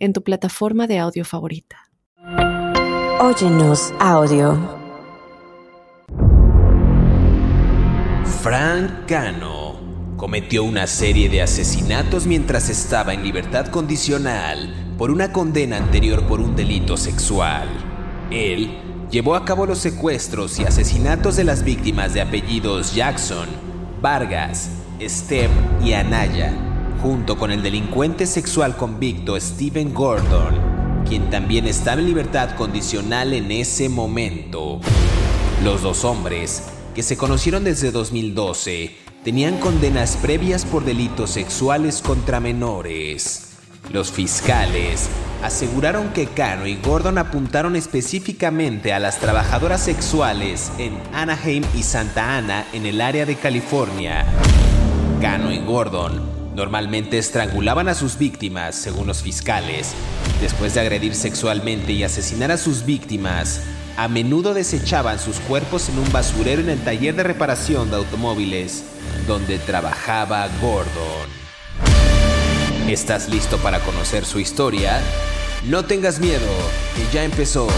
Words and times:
en 0.00 0.12
tu 0.12 0.22
plataforma 0.22 0.86
de 0.86 0.98
audio 0.98 1.24
favorita. 1.24 1.76
Óyenos 3.20 3.92
audio. 4.00 4.58
Frank 8.42 9.06
Cano 9.06 9.78
cometió 10.16 10.64
una 10.64 10.86
serie 10.86 11.28
de 11.28 11.42
asesinatos 11.42 12.26
mientras 12.26 12.70
estaba 12.70 13.12
en 13.12 13.22
libertad 13.22 13.66
condicional 13.66 14.94
por 14.96 15.10
una 15.10 15.32
condena 15.32 15.76
anterior 15.76 16.26
por 16.26 16.40
un 16.40 16.56
delito 16.56 16.96
sexual. 16.96 17.68
Él 18.30 18.78
llevó 19.10 19.34
a 19.34 19.44
cabo 19.44 19.66
los 19.66 19.78
secuestros 19.78 20.58
y 20.58 20.64
asesinatos 20.64 21.36
de 21.36 21.44
las 21.44 21.62
víctimas 21.62 22.14
de 22.14 22.22
apellidos 22.22 22.94
Jackson, 22.94 23.48
Vargas, 24.00 24.70
Step 25.00 25.50
y 25.84 25.92
Anaya, 25.92 26.52
junto 27.02 27.38
con 27.38 27.50
el 27.50 27.62
delincuente 27.62 28.26
sexual 28.26 28.76
convicto 28.76 29.38
Steven 29.40 29.94
Gordon, 29.94 31.04
quien 31.08 31.30
también 31.30 31.66
estaba 31.66 32.00
en 32.00 32.06
libertad 32.06 32.54
condicional 32.56 33.32
en 33.32 33.50
ese 33.50 33.88
momento. 33.88 34.80
Los 35.64 35.82
dos 35.82 36.04
hombres, 36.04 36.64
que 36.94 37.02
se 37.02 37.16
conocieron 37.16 37.64
desde 37.64 37.90
2012, 37.90 38.94
tenían 39.24 39.58
condenas 39.58 40.18
previas 40.18 40.66
por 40.66 40.84
delitos 40.84 41.30
sexuales 41.30 42.02
contra 42.02 42.38
menores. 42.38 43.56
Los 43.92 44.12
fiscales 44.12 45.08
aseguraron 45.42 46.10
que 46.10 46.26
Cano 46.26 46.66
y 46.66 46.76
Gordon 46.76 47.16
apuntaron 47.16 47.76
específicamente 47.76 48.92
a 48.92 48.98
las 48.98 49.18
trabajadoras 49.18 49.82
sexuales 49.82 50.70
en 50.76 50.98
Anaheim 51.14 51.64
y 51.74 51.82
Santa 51.82 52.36
Ana 52.36 52.66
en 52.74 52.84
el 52.84 53.00
área 53.00 53.24
de 53.24 53.36
California. 53.36 54.26
Cano 55.20 55.50
y 55.50 55.58
Gordon 55.58 56.39
normalmente 56.54 57.18
estrangulaban 57.18 57.88
a 57.88 57.94
sus 57.94 58.18
víctimas, 58.18 58.74
según 58.74 59.06
los 59.06 59.22
fiscales. 59.22 59.92
Después 60.40 60.74
de 60.74 60.80
agredir 60.80 61.14
sexualmente 61.14 61.92
y 61.92 62.02
asesinar 62.02 62.50
a 62.50 62.56
sus 62.56 62.84
víctimas, 62.84 63.62
a 63.96 64.08
menudo 64.08 64.54
desechaban 64.54 65.18
sus 65.18 65.40
cuerpos 65.40 65.88
en 65.88 65.98
un 65.98 66.10
basurero 66.12 66.62
en 66.62 66.70
el 66.70 66.80
taller 66.80 67.14
de 67.14 67.22
reparación 67.22 67.90
de 67.90 67.96
automóviles 67.96 68.84
donde 69.26 69.58
trabajaba 69.58 70.48
Gordon. 70.60 71.28
¿Estás 72.88 73.28
listo 73.28 73.58
para 73.58 73.80
conocer 73.80 74.24
su 74.24 74.40
historia? 74.40 75.00
No 75.64 75.84
tengas 75.84 76.18
miedo, 76.18 76.48
que 76.96 77.14
ya 77.14 77.24
empezó. 77.24 77.68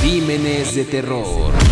Crímenes 0.00 0.74
de 0.74 0.84
terror. 0.84 1.71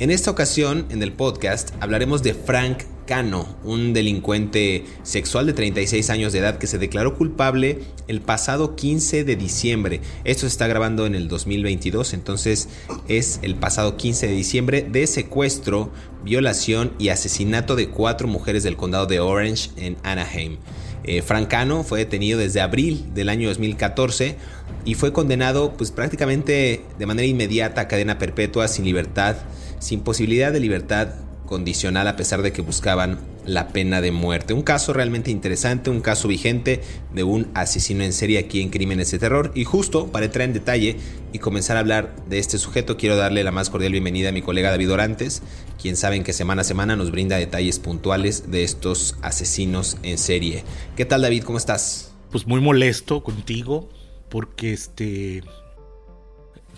En 0.00 0.12
esta 0.12 0.30
ocasión, 0.30 0.86
en 0.90 1.02
el 1.02 1.12
podcast, 1.12 1.70
hablaremos 1.80 2.22
de 2.22 2.32
Frank 2.32 2.84
Cano, 3.04 3.56
un 3.64 3.92
delincuente 3.92 4.84
sexual 5.02 5.46
de 5.46 5.54
36 5.54 6.08
años 6.10 6.32
de 6.32 6.38
edad 6.38 6.58
que 6.58 6.68
se 6.68 6.78
declaró 6.78 7.16
culpable 7.16 7.80
el 8.06 8.20
pasado 8.20 8.76
15 8.76 9.24
de 9.24 9.34
diciembre. 9.34 10.00
Esto 10.22 10.42
se 10.42 10.48
está 10.48 10.68
grabando 10.68 11.04
en 11.04 11.16
el 11.16 11.26
2022, 11.26 12.14
entonces 12.14 12.68
es 13.08 13.40
el 13.42 13.56
pasado 13.56 13.96
15 13.96 14.28
de 14.28 14.34
diciembre 14.34 14.86
de 14.88 15.04
secuestro, 15.08 15.90
violación 16.22 16.92
y 17.00 17.08
asesinato 17.08 17.74
de 17.74 17.88
cuatro 17.88 18.28
mujeres 18.28 18.62
del 18.62 18.76
condado 18.76 19.06
de 19.06 19.18
Orange 19.18 19.70
en 19.76 19.96
Anaheim. 20.04 20.58
Eh, 21.02 21.22
Frank 21.22 21.48
Cano 21.48 21.82
fue 21.82 21.98
detenido 21.98 22.38
desde 22.38 22.60
abril 22.60 23.04
del 23.14 23.30
año 23.30 23.48
2014 23.48 24.36
y 24.84 24.94
fue 24.94 25.12
condenado 25.12 25.72
pues 25.72 25.90
prácticamente 25.90 26.84
de 26.98 27.06
manera 27.06 27.26
inmediata 27.26 27.80
a 27.80 27.88
cadena 27.88 28.18
perpetua 28.18 28.68
sin 28.68 28.84
libertad 28.84 29.38
sin 29.78 30.00
posibilidad 30.00 30.52
de 30.52 30.60
libertad 30.60 31.08
condicional 31.48 32.06
a 32.06 32.14
pesar 32.16 32.42
de 32.42 32.52
que 32.52 32.62
buscaban 32.62 33.18
la 33.46 33.68
pena 33.68 34.02
de 34.02 34.12
muerte. 34.12 34.52
Un 34.52 34.62
caso 34.62 34.92
realmente 34.92 35.30
interesante, 35.30 35.88
un 35.88 36.02
caso 36.02 36.28
vigente 36.28 36.82
de 37.14 37.24
un 37.24 37.48
asesino 37.54 38.04
en 38.04 38.12
serie 38.12 38.38
aquí 38.38 38.60
en 38.60 38.68
Crímenes 38.68 39.10
de 39.10 39.18
Terror. 39.18 39.50
Y 39.54 39.64
justo 39.64 40.12
para 40.12 40.26
entrar 40.26 40.44
en 40.44 40.52
detalle 40.52 40.96
y 41.32 41.38
comenzar 41.38 41.78
a 41.78 41.80
hablar 41.80 42.14
de 42.28 42.38
este 42.38 42.58
sujeto, 42.58 42.98
quiero 42.98 43.16
darle 43.16 43.42
la 43.42 43.50
más 43.50 43.70
cordial 43.70 43.92
bienvenida 43.92 44.28
a 44.28 44.32
mi 44.32 44.42
colega 44.42 44.70
David 44.70 44.92
Orantes, 44.92 45.42
quien 45.80 45.96
saben 45.96 46.22
que 46.22 46.34
semana 46.34 46.60
a 46.60 46.64
semana 46.64 46.94
nos 46.94 47.10
brinda 47.10 47.36
detalles 47.36 47.78
puntuales 47.78 48.50
de 48.50 48.62
estos 48.62 49.16
asesinos 49.22 49.96
en 50.02 50.18
serie. 50.18 50.64
¿Qué 50.96 51.06
tal 51.06 51.22
David? 51.22 51.44
¿Cómo 51.44 51.56
estás? 51.56 52.12
Pues 52.30 52.46
muy 52.46 52.60
molesto 52.60 53.22
contigo 53.22 53.88
porque 54.28 54.74
este 54.74 55.42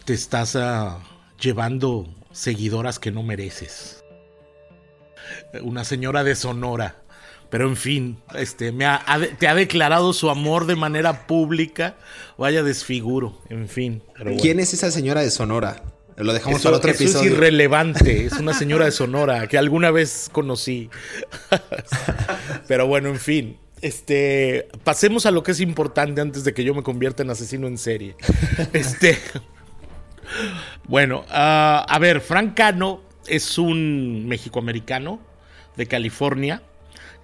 te 0.04 0.14
estás 0.14 0.54
ah, 0.54 1.00
llevando 1.40 2.06
seguidoras 2.32 2.98
que 2.98 3.10
no 3.10 3.22
mereces. 3.22 4.04
Una 5.62 5.84
señora 5.84 6.24
de 6.24 6.34
Sonora. 6.34 7.02
Pero 7.50 7.66
en 7.66 7.76
fin, 7.76 8.18
este, 8.34 8.70
me 8.70 8.86
te 9.38 9.48
ha 9.48 9.54
declarado 9.54 10.12
su 10.12 10.30
amor 10.30 10.66
de 10.66 10.76
manera 10.76 11.26
pública. 11.26 11.96
Vaya 12.38 12.62
desfiguro, 12.62 13.40
en 13.48 13.68
fin. 13.68 14.02
¿Quién 14.40 14.60
es 14.60 14.72
esa 14.72 14.92
señora 14.92 15.20
de 15.20 15.30
Sonora? 15.30 15.82
Lo 16.16 16.32
dejamos 16.32 16.62
para 16.62 16.76
otro 16.76 16.90
episodio. 16.90 17.30
Es 17.30 17.36
irrelevante. 17.36 18.26
Es 18.26 18.34
una 18.34 18.54
señora 18.58 18.84
de 18.84 18.92
Sonora 18.92 19.48
que 19.48 19.58
alguna 19.58 19.90
vez 19.90 20.28
conocí. 20.30 20.90
Pero 22.68 22.86
bueno, 22.86 23.08
en 23.08 23.18
fin. 23.18 23.58
Este, 23.80 24.68
pasemos 24.84 25.24
a 25.24 25.30
lo 25.30 25.42
que 25.42 25.52
es 25.52 25.60
importante 25.60 26.20
antes 26.20 26.44
de 26.44 26.52
que 26.52 26.64
yo 26.64 26.74
me 26.74 26.82
convierta 26.82 27.22
en 27.22 27.30
asesino 27.30 27.66
en 27.66 27.78
serie. 27.78 28.14
Este, 28.72 29.18
bueno, 30.90 31.24
ah, 31.30 31.86
a 31.88 31.98
ver, 32.00 32.20
Frank 32.20 32.54
Cano 32.54 33.00
es 33.28 33.58
un 33.58 34.26
mexicoamericano 34.26 35.20
de 35.76 35.86
California 35.86 36.62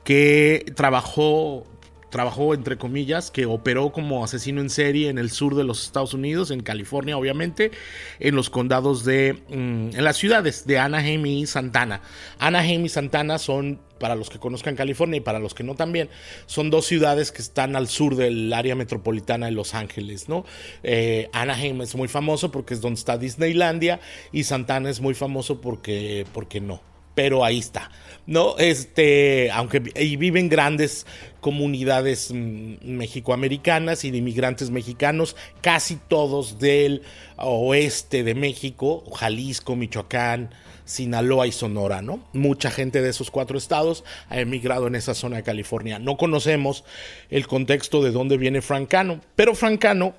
que 0.05 0.73
trabajó 0.77 1.67
trabajó 2.11 2.55
entre 2.55 2.79
comillas, 2.79 3.31
que 3.31 3.45
operó 3.45 3.91
como 3.91 4.25
asesino 4.25 4.61
en 4.61 4.71
serie 4.71 5.09
en 5.09 5.19
el 5.19 5.31
sur 5.31 5.55
de 5.57 5.65
los 5.65 5.85
Estados 5.85 6.15
Unidos, 6.15 6.51
en 6.51 6.61
California 6.61 7.19
obviamente, 7.19 7.73
en 8.21 8.37
los 8.37 8.49
condados 8.49 9.05
de, 9.05 9.43
mm, 9.49 9.97
en 9.97 10.05
las 10.05 10.17
ciudades 10.17 10.67
de 10.67 10.79
Anaheim 10.79 11.27
y 11.27 11.47
Santana. 11.47 12.01
Anaheim 12.39 12.85
y 12.85 12.89
Santana 12.89 13.39
son, 13.39 13.81
para 13.99 14.15
los 14.15 14.31
que 14.31 14.39
conozcan 14.39 14.77
California 14.77 15.19
y 15.19 15.21
para 15.21 15.39
los 15.39 15.55
que 15.55 15.63
no 15.63 15.75
también, 15.75 16.09
son 16.47 16.71
dos 16.71 16.87
ciudades 16.87 17.33
que 17.33 17.43
están 17.43 17.77
al 17.77 17.89
sur 17.89 18.17
del 18.17 18.53
área 18.53 18.75
metropolitana 18.75 19.47
de 19.47 19.53
Los 19.53 19.75
Ángeles, 19.75 20.29
¿no? 20.29 20.45
Eh, 20.83 21.29
Anaheim 21.33 21.83
es 21.83 21.95
muy 21.95 22.09
famoso 22.09 22.51
porque 22.51 22.75
es 22.75 22.81
donde 22.81 22.99
está 22.99 23.19
Disneylandia 23.19 24.01
y 24.33 24.45
Santana 24.45 24.91
es 24.91 25.01
muy 25.01 25.15
famoso 25.15 25.61
porque, 25.61 26.27
porque 26.33 26.61
no 26.61 26.81
pero 27.17 27.47
ahí 27.47 27.59
está. 27.59 27.91
¿no? 28.27 28.59
Este, 28.59 29.51
aunque 29.51 29.81
viven 29.81 30.49
grandes 30.49 31.07
comunidades 31.41 32.31
mm, 32.33 32.75
mexicoamericanas 32.83 34.05
y 34.05 34.11
de 34.11 34.19
inmigrantes 34.19 34.71
mexicanos, 34.71 35.35
casi 35.63 35.97
todos 35.97 36.59
del 36.59 37.03
oeste 37.39 38.23
de 38.23 38.35
México, 38.35 39.03
Jalisco, 39.15 39.77
Michoacán, 39.77 40.51
Sinaloa 40.87 41.47
y 41.47 41.53
Sonora, 41.53 42.01
¿no? 42.01 42.21
Mucha 42.33 42.71
gente 42.71 43.03
de 43.03 43.11
esos 43.11 43.31
cuatro 43.31 43.59
estados 43.59 44.05
ha 44.31 44.41
emigrado 44.41 44.87
en 44.87 44.95
esa 44.95 45.15
zona 45.15 45.37
de 45.37 45.43
California. 45.43 45.99
No 45.99 46.17
conocemos 46.17 46.85
el 47.29 47.47
contexto 47.47 48.03
de 48.03 48.13
dónde 48.13 48.39
viene 48.39 48.63
Francano, 48.63 49.21
pero 49.35 49.55
Francano 49.55 50.15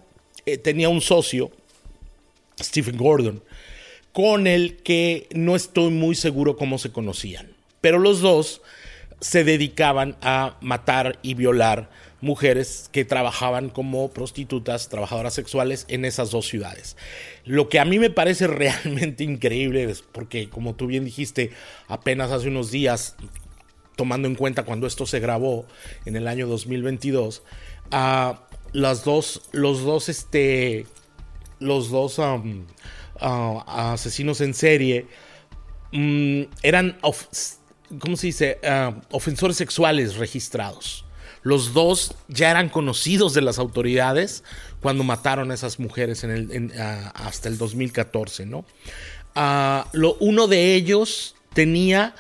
eh, 0.46 0.58
tenía 0.58 0.90
un 0.90 1.02
socio, 1.02 1.52
Stephen 2.62 2.98
Gordon, 2.98 3.42
con 4.12 4.46
el 4.46 4.78
que 4.78 5.28
no 5.34 5.56
estoy 5.56 5.90
muy 5.90 6.16
seguro 6.16 6.58
cómo 6.58 6.78
se 6.78 6.92
conocían. 6.92 7.54
Pero 7.82 7.98
los 7.98 8.20
dos 8.20 8.62
se 9.22 9.44
dedicaban 9.44 10.18
a 10.22 10.58
matar 10.62 11.18
y 11.22 11.34
violar 11.34 11.90
mujeres 12.22 12.90
que 12.92 13.06
trabajaban 13.06 13.70
como 13.70 14.10
prostitutas, 14.10 14.90
trabajadoras 14.90 15.34
sexuales 15.34 15.86
en 15.88 16.06
esas 16.06 16.32
dos 16.32 16.48
ciudades. 16.48 16.98
Lo 17.46 17.70
que 17.70 17.80
a 17.80 17.86
mí 17.86 18.00
me 18.00 18.10
parece 18.10 18.48
realmente 18.48 19.24
increíble 19.24 19.84
es 19.84 20.02
porque, 20.02 20.50
como 20.50 20.76
tú 20.76 20.88
bien 20.88 21.06
dijiste, 21.06 21.52
apenas 21.88 22.32
hace 22.32 22.48
unos 22.48 22.72
días, 22.72 23.16
tomando 23.96 24.28
en 24.28 24.36
cuenta 24.36 24.64
cuando 24.64 24.88
esto 24.88 25.06
se 25.06 25.20
grabó 25.20 25.66
en 26.06 26.16
el 26.16 26.28
año 26.28 26.48
2022, 26.48 27.44
a 27.92 28.42
las 28.74 29.04
dos, 29.04 29.42
los 29.52 29.84
dos, 29.84 30.10
este, 30.10 30.86
los 31.60 31.90
dos 31.90 32.20
uh, 32.20 32.64
asesinos 33.66 34.42
en 34.42 34.54
serie 34.54 35.08
mm, 35.92 36.44
eran, 36.62 36.98
¿cómo 38.00 38.18
se 38.18 38.28
dice? 38.28 38.60
Uh, 38.64 39.00
ofensores 39.16 39.58
sexuales 39.58 40.18
registrados. 40.18 41.07
Los 41.48 41.74
dos 41.74 42.14
ya 42.28 42.52
eran 42.52 42.68
conocidos 42.68 43.34
de 43.34 43.40
las 43.40 43.58
autoridades 43.58 44.44
cuando 44.82 45.06
mataron 45.06 45.50
a 45.50 45.54
esas 45.54 45.80
mujeres 45.80 46.26
hasta 47.14 47.48
el 47.48 47.58
2014, 47.58 48.46
¿no? 48.46 48.66
lo, 49.94 50.18
uno 50.20 50.48
de 50.48 50.76
ellos 50.76 51.36
tenía 51.54 52.16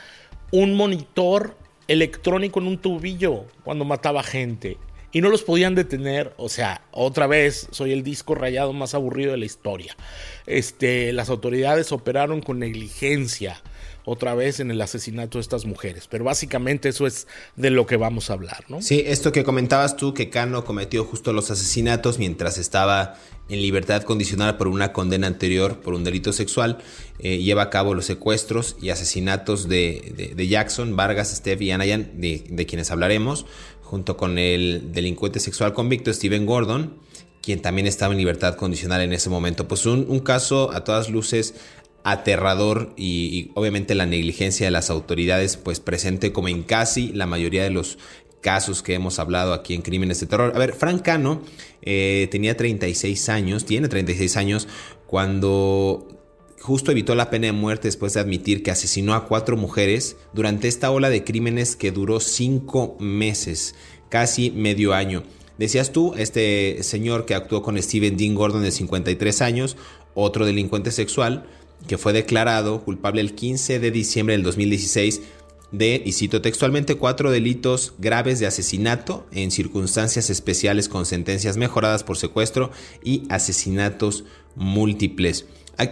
un 0.51 0.75
monitor 0.75 1.57
electrónico 1.89 2.62
en 2.62 2.68
un 2.68 2.77
tubillo 2.77 3.47
cuando 3.65 3.83
mataba 3.83 4.24
gente 4.24 4.77
y 5.12 5.19
no 5.19 5.27
los 5.27 5.44
podían 5.44 5.75
detener. 5.75 6.33
O 6.38 6.47
sea, 6.47 6.83
otra 6.91 7.27
vez 7.27 7.68
soy 7.71 7.91
el 7.91 8.03
disco 8.03 8.33
rayado 8.33 8.71
más 8.71 8.94
aburrido 8.94 9.31
de 9.31 9.38
la 9.39 9.45
historia. 9.45 9.97
Este, 10.45 11.12
las 11.12 11.29
autoridades 11.29 11.91
operaron 11.91 12.39
con 12.39 12.59
negligencia 12.59 13.62
otra 14.09 14.33
vez 14.36 14.62
en 14.62 14.71
el 14.71 14.80
asesinato 14.80 15.38
de 15.38 15.42
estas 15.42 15.65
mujeres. 15.65 16.07
Pero 16.09 16.24
básicamente 16.24 16.88
eso 16.88 17.06
es 17.06 17.27
de 17.57 17.69
lo 17.71 17.86
que 17.86 17.98
vamos 17.98 18.30
a 18.30 18.33
hablar, 18.33 18.63
¿no? 18.69 18.81
Sí, 18.81 19.04
esto 19.06 19.33
que 19.33 19.44
comentabas 19.44 19.98
tú, 19.98 20.13
que 20.13 20.30
Cano 20.30 20.63
cometió 20.63 21.04
justo 21.04 21.33
los 21.33 21.51
asesinatos 21.51 22.18
mientras 22.18 22.57
estaba 22.57 23.15
en 23.50 23.62
libertad 23.62 24.04
condicional 24.04 24.56
por 24.56 24.69
una 24.69 24.94
condena 24.94 25.27
anterior 25.27 25.81
por 25.81 25.94
un 25.94 26.06
delito 26.06 26.31
sexual, 26.31 26.77
eh, 27.19 27.39
lleva 27.39 27.63
a 27.63 27.69
cabo 27.69 27.94
los 27.94 28.06
secuestros 28.06 28.77
y 28.81 28.92
asesinatos 28.92 29.68
de, 29.68 30.33
Jackson, 30.50 30.95
Vargas, 30.95 31.36
Steph 31.36 31.62
y 31.62 31.71
Anayan, 31.71 32.12
de, 32.15 32.45
de 32.50 32.65
quienes 32.65 32.92
hablaremos, 32.92 33.45
junto 33.83 34.15
con 34.15 34.38
el 34.38 34.94
delincuente 34.94 35.42
sexual 35.42 35.74
convicto 35.74 36.13
Steven 36.13 36.45
Gordon, 36.45 36.95
quien 37.42 37.62
también 37.62 37.88
estaba 37.88 38.13
en 38.13 38.19
libertad 38.19 38.56
condicional 38.56 39.01
en 39.01 39.13
ese 39.13 39.30
momento. 39.30 39.68
Pues 39.69 39.86
un 39.86 40.19
caso 40.19 40.71
a 40.74 40.83
todas 40.83 41.10
luces 41.10 41.56
aterrador 42.07 42.94
y, 42.95 43.51
obviamente 43.54 43.94
la 43.94 44.06
negligencia 44.06 44.65
de 44.65 44.71
las 44.71 44.89
autoridades 44.89 45.57
pues 45.57 45.81
presente 45.81 46.31
como 46.31 46.48
en 46.48 46.63
casi 46.63 47.12
la 47.12 47.25
mayoría 47.25 47.63
de 47.63 47.69
los 47.69 47.98
casos 48.39 48.81
que 48.81 48.94
hemos 48.94 49.19
hablado 49.19 49.51
aquí 49.51 49.74
en 49.74 49.81
Crímenes 49.81 50.21
de 50.21 50.27
Terror. 50.27 50.54
A 50.56 50.59
ver, 50.59 50.71
Frank 50.71 51.01
Cano 51.01 51.42
eh, 51.81 52.30
tenía 52.31 52.56
36 52.56 53.27
años, 53.27 53.65
tiene 53.65 53.89
36 53.89 54.38
años 54.38 54.69
cuando 55.06 56.07
justo 56.62 56.92
evitó 56.92 57.13
la 57.13 57.30
pena 57.30 57.48
de 57.48 57.51
muerte 57.51 57.89
después 57.89 58.13
de 58.13 58.21
admitir 58.21 58.63
que 58.63 58.71
asesinó 58.71 59.13
a 59.13 59.27
cuatro 59.27 59.57
mujeres 59.57 60.15
durante 60.31 60.69
esta 60.69 60.92
ola 60.92 61.10
de 61.10 61.25
crímenes 61.25 61.75
que 61.75 61.92
duró 61.92 62.21
cinco 62.21 62.95
meses, 63.01 63.75
casi 64.07 64.51
medio 64.51 64.94
año. 64.94 65.24
Decías 65.57 65.92
tú, 65.92 66.13
este 66.18 66.83
señor 66.83 67.25
que 67.25 67.36
actuó 67.36 67.63
con 67.63 67.81
Steven 67.81 68.15
Dean 68.15 68.36
Gordon 68.36 68.62
de 68.62 68.71
53 68.71 69.42
años, 69.42 69.75
otro 70.13 70.45
delincuente 70.45 70.92
sexual, 70.92 71.48
que 71.88 71.97
fue 71.97 72.13
declarado 72.13 72.83
culpable 72.83 73.21
el 73.21 73.35
15 73.35 73.79
de 73.79 73.91
diciembre 73.91 74.35
del 74.35 74.44
2016 74.44 75.21
de, 75.71 76.01
y 76.06 76.13
cito 76.13 76.41
textualmente, 76.41 76.95
cuatro 76.95 77.29
delitos 77.29 77.94
graves 77.97 78.39
de 78.39 78.47
asesinato 78.47 79.25
en 79.31 79.51
circunstancias 79.51 80.29
especiales 80.29 80.88
con 80.88 81.06
sentencias 81.06 81.57
mejoradas 81.57 82.03
por 82.03 82.18
secuestro 82.18 82.71
y 83.03 83.24
asesinatos 83.29 84.24
múltiples. 84.56 85.45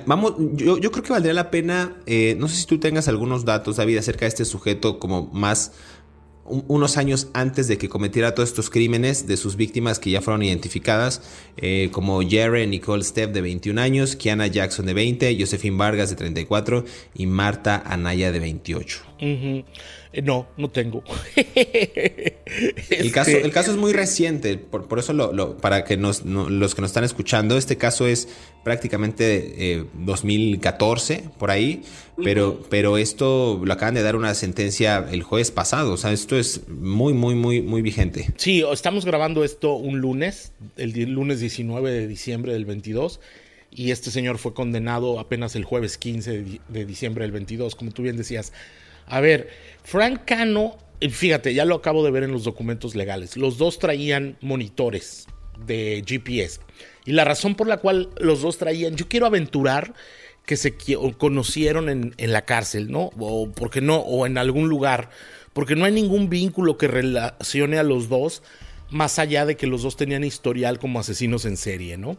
Vamos, 0.08 0.34
yo, 0.56 0.80
creo 0.80 1.04
que 1.04 1.12
valdría 1.12 1.34
la 1.34 1.52
pena, 1.52 1.96
eh, 2.08 2.36
no 2.40 2.48
sé 2.48 2.56
si 2.56 2.66
tú 2.66 2.80
tengas 2.80 3.08
algunos 3.08 3.46
datos, 3.46 3.76
David, 3.76 3.98
acerca 3.98 4.26
de 4.26 4.30
este 4.30 4.46
sujeto 4.46 4.98
como 4.98 5.28
más 5.28 5.74
unos 6.46 6.98
años 6.98 7.28
antes 7.34 7.68
de 7.68 7.78
que 7.78 7.90
cometiera 7.90 8.36
todos 8.36 8.50
estos 8.50 8.70
crímenes 8.70 9.26
de 9.26 9.36
sus 9.36 9.56
víctimas 9.56 10.00
que 10.00 10.12
ya 10.12 10.22
fueron 10.22 10.44
identificadas, 10.44 11.22
eh, 11.58 11.90
como 11.92 12.22
Jerry 12.22 12.68
Nicole 12.68 13.04
Steph 13.04 13.32
de 13.32 13.42
21 13.42 13.82
años, 13.82 14.16
Kiana 14.16 14.48
Jackson 14.48 14.86
de 14.86 14.94
20, 14.94 15.36
Josephine 15.40 15.78
Vargas 15.78 16.12
de 16.12 16.16
34 16.16 16.86
y 17.16 17.26
Marta 17.26 17.82
Anaya 17.86 18.32
de 18.32 18.40
28. 18.40 19.02
Eh, 19.20 19.64
no, 20.24 20.48
no 20.58 20.70
tengo. 20.70 21.04
el, 22.90 23.12
caso, 23.12 23.32
el 23.32 23.52
caso 23.52 23.72
es 23.72 23.78
muy 23.78 23.94
reciente, 23.94 24.58
por, 24.58 24.88
por 24.88 25.00
eso 25.00 25.14
lo, 25.14 25.58
para 25.58 25.84
que 25.84 25.98
nos, 25.98 26.26
los 26.26 26.76
que 26.76 26.82
nos 26.82 26.92
están 26.92 27.04
escuchando, 27.04 27.58
este 27.58 27.78
caso 27.78 28.08
es 28.08 28.28
prácticamente 28.64 29.86
2014, 29.94 31.14
eh, 31.14 31.24
por 31.38 31.52
ahí, 31.52 31.84
pero, 32.24 32.62
pero 32.70 32.98
esto 32.98 33.62
lo 33.64 33.74
acaban 33.74 33.96
de 33.96 34.04
dar 34.04 34.16
una 34.16 34.34
sentencia 34.34 35.06
el 35.12 35.24
jueves 35.24 35.52
pasado, 35.52 35.94
o 35.94 35.98
sea, 35.98 36.12
esto 36.12 36.38
es 36.38 36.68
muy, 36.68 37.14
muy, 37.14 37.36
muy, 37.36 37.62
muy 37.62 37.82
vigente. 37.82 38.34
Sí, 38.38 38.64
estamos 38.72 39.06
grabando 39.06 39.44
esto 39.44 39.76
un 39.76 40.00
lunes, 40.00 40.52
el 40.78 40.94
lunes 41.12 41.40
19 41.40 41.92
de 41.92 42.08
diciembre 42.08 42.54
del 42.54 42.66
22 42.66 43.20
y 43.76 43.92
este 43.92 44.10
señor 44.10 44.38
fue 44.38 44.54
condenado 44.54 45.20
apenas 45.20 45.56
el 45.56 45.66
jueves 45.66 45.98
15 45.98 46.46
de, 46.70 46.86
diciembre 46.86 47.24
del 47.26 47.34
22, 47.34 47.76
como 47.76 47.92
tú 47.92 48.04
bien 48.04 48.16
decías. 48.16 48.54
A 49.08 49.20
ver, 49.20 49.50
Frank 49.84 50.22
Cano, 50.26 50.78
eh, 51.00 51.10
fíjate, 51.10 51.54
ya 51.54 51.66
lo 51.66 51.76
acabo 51.76 52.04
de 52.04 52.12
ver 52.12 52.24
en 52.24 52.32
los 52.32 52.44
documentos 52.44 52.96
legales. 52.96 53.38
Los 53.38 53.58
dos 53.58 53.80
traían 53.80 54.38
monitores 54.42 55.28
de 55.66 56.04
GPS. 56.06 56.60
Y 57.06 57.12
la 57.12 57.24
razón 57.24 57.56
por 57.56 57.68
la 57.68 57.78
cual 57.78 58.10
los 58.18 58.42
dos 58.42 58.58
traían, 58.58 58.96
yo 58.96 59.08
quiero 59.08 59.26
aventurar 59.26 59.94
que 60.46 60.58
se 60.58 60.76
conocieron 61.18 61.90
en, 61.90 62.14
en 62.18 62.32
la 62.32 62.46
cárcel, 62.46 62.92
¿no? 62.92 63.12
O 63.20 63.50
porque 63.50 63.82
no, 63.82 63.98
o 63.98 64.26
en 64.26 64.38
algún 64.38 64.70
lugar, 64.70 65.10
porque 65.54 65.76
no 65.76 65.86
hay 65.86 65.92
ningún 65.92 66.30
vínculo 66.30 66.78
que 66.78 66.88
relacione 66.88 67.78
a 67.80 67.84
los 67.84 68.10
dos 68.10 68.44
más 68.90 69.20
allá 69.20 69.46
de 69.46 69.58
que 69.58 69.68
los 69.68 69.82
dos 69.82 69.98
tenían 69.98 70.24
historial 70.24 70.80
como 70.80 71.00
asesinos 71.00 71.46
en 71.46 71.58
serie, 71.58 71.98
¿no? 71.98 72.18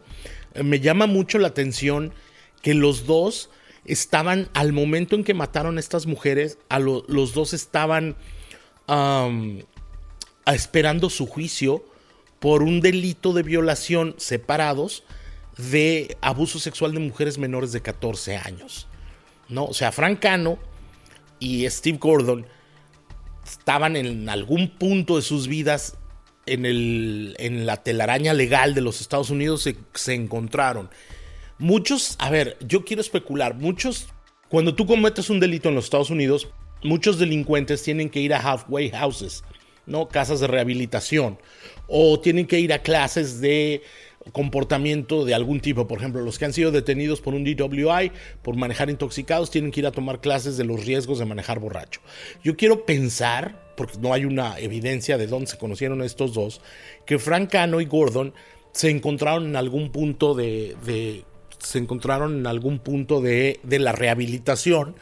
Eh, 0.53 0.63
me 0.63 0.79
llama 0.79 1.07
mucho 1.07 1.37
la 1.39 1.47
atención 1.47 2.13
que 2.61 2.73
los 2.73 3.05
dos 3.05 3.49
estaban, 3.87 4.49
al 4.53 4.73
momento 4.73 5.15
en 5.15 5.23
que 5.23 5.33
mataron 5.33 5.77
a 5.77 5.79
estas 5.79 6.05
mujeres, 6.05 6.59
a 6.69 6.79
los 6.79 7.33
dos 7.33 7.53
estaban 7.53 8.15
esperando 10.45 11.09
su 11.09 11.25
juicio 11.25 11.83
por 12.39 12.63
un 12.63 12.81
delito 12.81 13.33
de 13.33 13.43
violación 13.43 14.15
separados 14.17 15.03
de 15.57 16.17
abuso 16.21 16.59
sexual 16.59 16.93
de 16.93 16.99
mujeres 16.99 17.37
menores 17.37 17.71
de 17.71 17.81
14 17.81 18.37
años. 18.37 18.87
¿no? 19.49 19.65
O 19.65 19.73
sea, 19.73 19.91
Frank 19.91 20.19
Cano 20.19 20.59
y 21.39 21.67
Steve 21.69 21.97
Gordon 21.97 22.45
estaban 23.45 23.95
en 23.95 24.29
algún 24.29 24.69
punto 24.69 25.15
de 25.15 25.21
sus 25.21 25.47
vidas 25.47 25.95
en, 26.45 26.65
el, 26.65 27.35
en 27.39 27.65
la 27.65 27.83
telaraña 27.83 28.33
legal 28.33 28.73
de 28.73 28.81
los 28.81 29.01
Estados 29.01 29.29
Unidos 29.29 29.63
se, 29.63 29.77
se 29.93 30.13
encontraron. 30.13 30.89
Muchos, 31.59 32.15
a 32.19 32.29
ver, 32.29 32.57
yo 32.67 32.85
quiero 32.85 33.01
especular, 33.01 33.55
muchos, 33.55 34.07
cuando 34.49 34.75
tú 34.75 34.85
cometes 34.85 35.29
un 35.29 35.39
delito 35.39 35.69
en 35.69 35.75
los 35.75 35.85
Estados 35.85 36.09
Unidos, 36.09 36.49
muchos 36.83 37.17
delincuentes 37.17 37.83
tienen 37.83 38.09
que 38.09 38.19
ir 38.19 38.33
a 38.33 38.39
halfway 38.39 38.91
houses, 38.91 39.43
¿no? 39.85 40.07
Casas 40.07 40.39
de 40.39 40.47
rehabilitación, 40.47 41.39
o 41.87 42.19
tienen 42.19 42.45
que 42.45 42.59
ir 42.59 42.73
a 42.73 42.83
clases 42.83 43.41
de 43.41 43.81
comportamiento 44.31 45.25
de 45.25 45.33
algún 45.33 45.59
tipo. 45.59 45.87
Por 45.87 45.99
ejemplo, 45.99 46.21
los 46.21 46.37
que 46.37 46.45
han 46.45 46.53
sido 46.53 46.71
detenidos 46.71 47.21
por 47.21 47.33
un 47.33 47.43
DWI, 47.43 48.11
por 48.41 48.55
manejar 48.55 48.89
intoxicados, 48.89 49.51
tienen 49.51 49.71
que 49.71 49.79
ir 49.79 49.87
a 49.87 49.91
tomar 49.91 50.21
clases 50.21 50.57
de 50.57 50.65
los 50.65 50.85
riesgos 50.85 51.19
de 51.19 51.25
manejar 51.25 51.59
borracho. 51.59 52.01
Yo 52.43 52.55
quiero 52.55 52.85
pensar 52.85 53.67
porque 53.77 53.97
no 53.99 54.11
hay 54.11 54.25
una 54.25 54.59
evidencia 54.59 55.17
de 55.17 55.27
dónde 55.27 55.47
se 55.47 55.57
conocieron 55.57 56.01
estos 56.01 56.33
dos, 56.33 56.61
que 57.05 57.19
Frank 57.19 57.51
Cano 57.51 57.79
y 57.79 57.85
Gordon 57.85 58.33
se 58.73 58.89
encontraron 58.89 59.45
en 59.45 59.55
algún 59.55 59.91
punto 59.91 60.33
de, 60.33 61.23
se 61.59 61.77
encontraron 61.77 62.37
en 62.37 62.47
algún 62.47 62.79
punto 62.79 63.21
de, 63.21 63.59
de 63.63 63.79
la 63.79 63.91
rehabilitación 63.91 64.95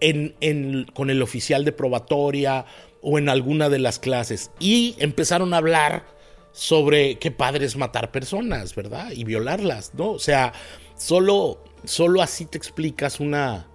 en, 0.00 0.34
en, 0.40 0.84
con 0.94 1.10
el 1.10 1.22
oficial 1.22 1.64
de 1.64 1.72
probatoria 1.72 2.64
o 3.02 3.18
en 3.18 3.28
alguna 3.28 3.68
de 3.68 3.78
las 3.78 3.98
clases 3.98 4.50
y 4.58 4.94
empezaron 4.98 5.54
a 5.54 5.58
hablar 5.58 6.04
sobre 6.52 7.18
qué 7.18 7.30
padre 7.30 7.66
es 7.66 7.76
matar 7.76 8.10
personas, 8.10 8.74
¿verdad? 8.74 9.12
Y 9.12 9.24
violarlas, 9.24 9.92
¿no? 9.94 10.10
O 10.10 10.18
sea, 10.18 10.52
solo, 10.96 11.62
solo 11.84 12.22
así 12.22 12.44
te 12.44 12.58
explicas 12.58 13.20
una, 13.20 13.68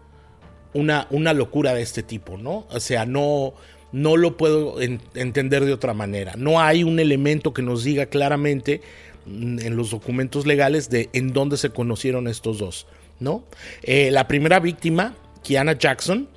una, 0.73 1.07
una 1.09 1.33
locura 1.33 1.73
de 1.73 1.81
este 1.81 2.03
tipo, 2.03 2.37
¿no? 2.37 2.67
O 2.69 2.79
sea, 2.79 3.05
no, 3.05 3.53
no 3.91 4.17
lo 4.17 4.35
puedo 4.35 4.81
entender 4.81 5.63
de 5.63 5.73
otra 5.73 5.93
manera. 5.93 6.33
No 6.37 6.59
hay 6.59 6.83
un 6.83 6.99
elemento 6.99 7.53
que 7.53 7.61
nos 7.61 7.83
diga 7.83 8.07
claramente 8.07 8.81
en 9.25 9.75
los 9.75 9.89
documentos 9.89 10.45
legales 10.45 10.89
de 10.89 11.09
en 11.13 11.33
dónde 11.33 11.57
se 11.57 11.69
conocieron 11.69 12.27
estos 12.27 12.57
dos, 12.57 12.87
¿no? 13.19 13.45
Eh, 13.83 14.11
la 14.11 14.27
primera 14.27 14.59
víctima, 14.59 15.15
Kiana 15.43 15.73
Jackson, 15.77 16.29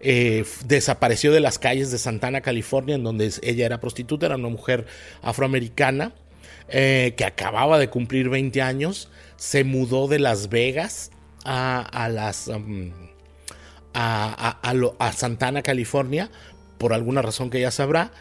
eh, 0.00 0.44
desapareció 0.66 1.32
de 1.32 1.40
las 1.40 1.58
calles 1.58 1.90
de 1.90 1.98
Santana, 1.98 2.40
California, 2.40 2.94
en 2.96 3.04
donde 3.04 3.32
ella 3.42 3.66
era 3.66 3.80
prostituta, 3.80 4.26
era 4.26 4.36
una 4.36 4.48
mujer 4.48 4.86
afroamericana 5.22 6.12
eh, 6.68 7.14
que 7.16 7.24
acababa 7.24 7.78
de 7.78 7.88
cumplir 7.88 8.28
20 8.28 8.60
años, 8.62 9.08
se 9.36 9.64
mudó 9.64 10.08
de 10.08 10.18
Las 10.18 10.48
Vegas 10.48 11.10
a, 11.44 12.08
las... 12.12 12.48
Um, 12.48 12.92
a, 13.94 15.12
Santana, 15.14 15.62
California, 15.62 16.30
por 16.78 16.92
alguna 16.92 17.22
razón 17.22 17.48
que 17.48 17.58
ella 17.58 17.70
sabrá, 17.70 18.12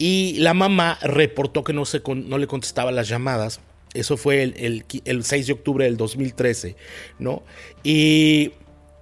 y 0.00 0.32
la 0.38 0.54
mamá 0.54 0.98
reportó 1.02 1.62
que 1.62 1.74
no, 1.74 1.84
se 1.84 2.00
no 2.06 2.38
le 2.38 2.46
contestaba 2.46 2.90
las 2.90 3.06
llamadas. 3.06 3.60
Eso 3.92 4.16
fue 4.16 4.42
el, 4.42 4.86
el, 5.04 5.24
6 5.24 5.46
de 5.46 5.52
octubre 5.52 5.84
del 5.84 5.98
2013, 5.98 6.74
¿no? 7.18 7.42
Y 7.84 8.52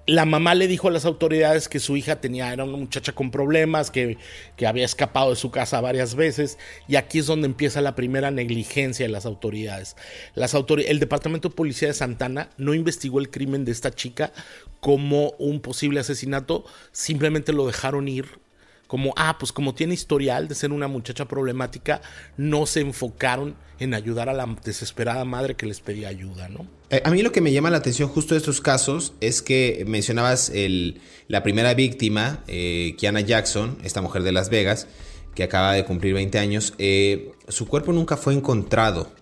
la 0.07 0.25
mamá 0.25 0.57
le 0.57 0.67
dijo 0.67 0.89
a 0.89 0.91
las 0.91 1.05
autoridades 1.05 1.69
que 1.69 1.79
su 1.79 1.97
hija 1.97 2.21
tenía, 2.21 2.53
era 2.53 2.65
una 2.65 2.77
muchacha 2.77 3.13
con 3.13 3.31
problemas, 3.31 3.93
que, 3.93 4.19
que, 4.57 4.67
había 4.67 4.85
escapado 4.85 5.31
de 5.31 5.37
su 5.37 5.53
casa 5.53 5.81
varias 5.81 6.17
veces, 6.17 6.59
y 6.89 6.97
aquí 6.97 7.21
es 7.21 7.27
donde 7.27 7.47
empieza 7.47 7.81
la 7.81 7.95
primera 7.95 8.33
negligencia 8.33 9.07
de 9.07 9.13
las 9.13 9.25
autoridades. 9.25 9.95
Las 10.35 10.53
el 10.55 10.99
Departamento 10.99 11.51
de 11.51 11.55
Policía 11.55 11.89
de 11.89 11.95
Santana 11.95 12.51
no 12.57 12.75
investigó 12.75 13.21
el 13.21 13.31
crimen 13.31 13.65
de 13.65 13.71
esta 13.71 13.93
chica 13.93 14.33
como 14.81 15.35
un 15.39 15.61
posible 15.61 16.01
asesinato, 16.01 16.65
simplemente 16.91 17.53
lo 17.53 17.69
dejaron 17.69 18.09
ir 18.09 18.48
como, 18.89 19.13
ah, 19.17 19.37
pues 19.39 19.53
como 19.53 19.75
tiene 19.75 19.95
historial 19.95 20.49
de 20.49 20.57
ser 20.57 20.73
una 20.73 20.89
muchacha 20.89 21.27
problemática, 21.27 22.01
no 22.37 22.67
se 22.67 22.81
enfocaron 22.81 23.55
en 23.79 23.95
ayudar 23.95 24.29
a 24.29 24.33
la 24.33 24.47
desesperada 24.65 25.25
madre 25.25 25.55
que 25.55 25.67
les 25.67 25.81
pedía 25.81 26.09
ayuda, 26.09 26.49
¿no? 26.49 26.67
Eh, 26.91 27.03
a 27.05 27.11
mí 27.11 27.23
lo 27.23 27.31
que 27.31 27.43
me 27.43 27.53
llama 27.53 27.71
la 27.71 27.77
atención 27.77 28.09
justo 28.09 28.35
de 28.35 28.39
estos 28.39 28.61
casos 28.61 29.13
es 29.21 29.43
que 29.43 29.85
mencionabas 29.87 30.51
el, 30.51 31.01
la 31.29 31.43
primera 31.43 31.75
víctima, 31.75 32.43
eh, 32.49 32.97
Kiana 32.99 33.21
Jackson, 33.21 33.79
esta 33.85 34.01
mujer 34.01 34.23
de 34.23 34.33
Las 34.33 34.49
Vegas, 34.49 34.89
que 35.35 35.45
acaba 35.45 35.75
de 35.75 35.85
cumplir 35.85 36.15
20 36.15 36.39
años, 36.39 36.75
eh, 36.79 37.31
su 37.47 37.69
cuerpo 37.69 37.93
nunca 37.93 38.17
fue 38.17 38.35
encontrado. 38.35 39.13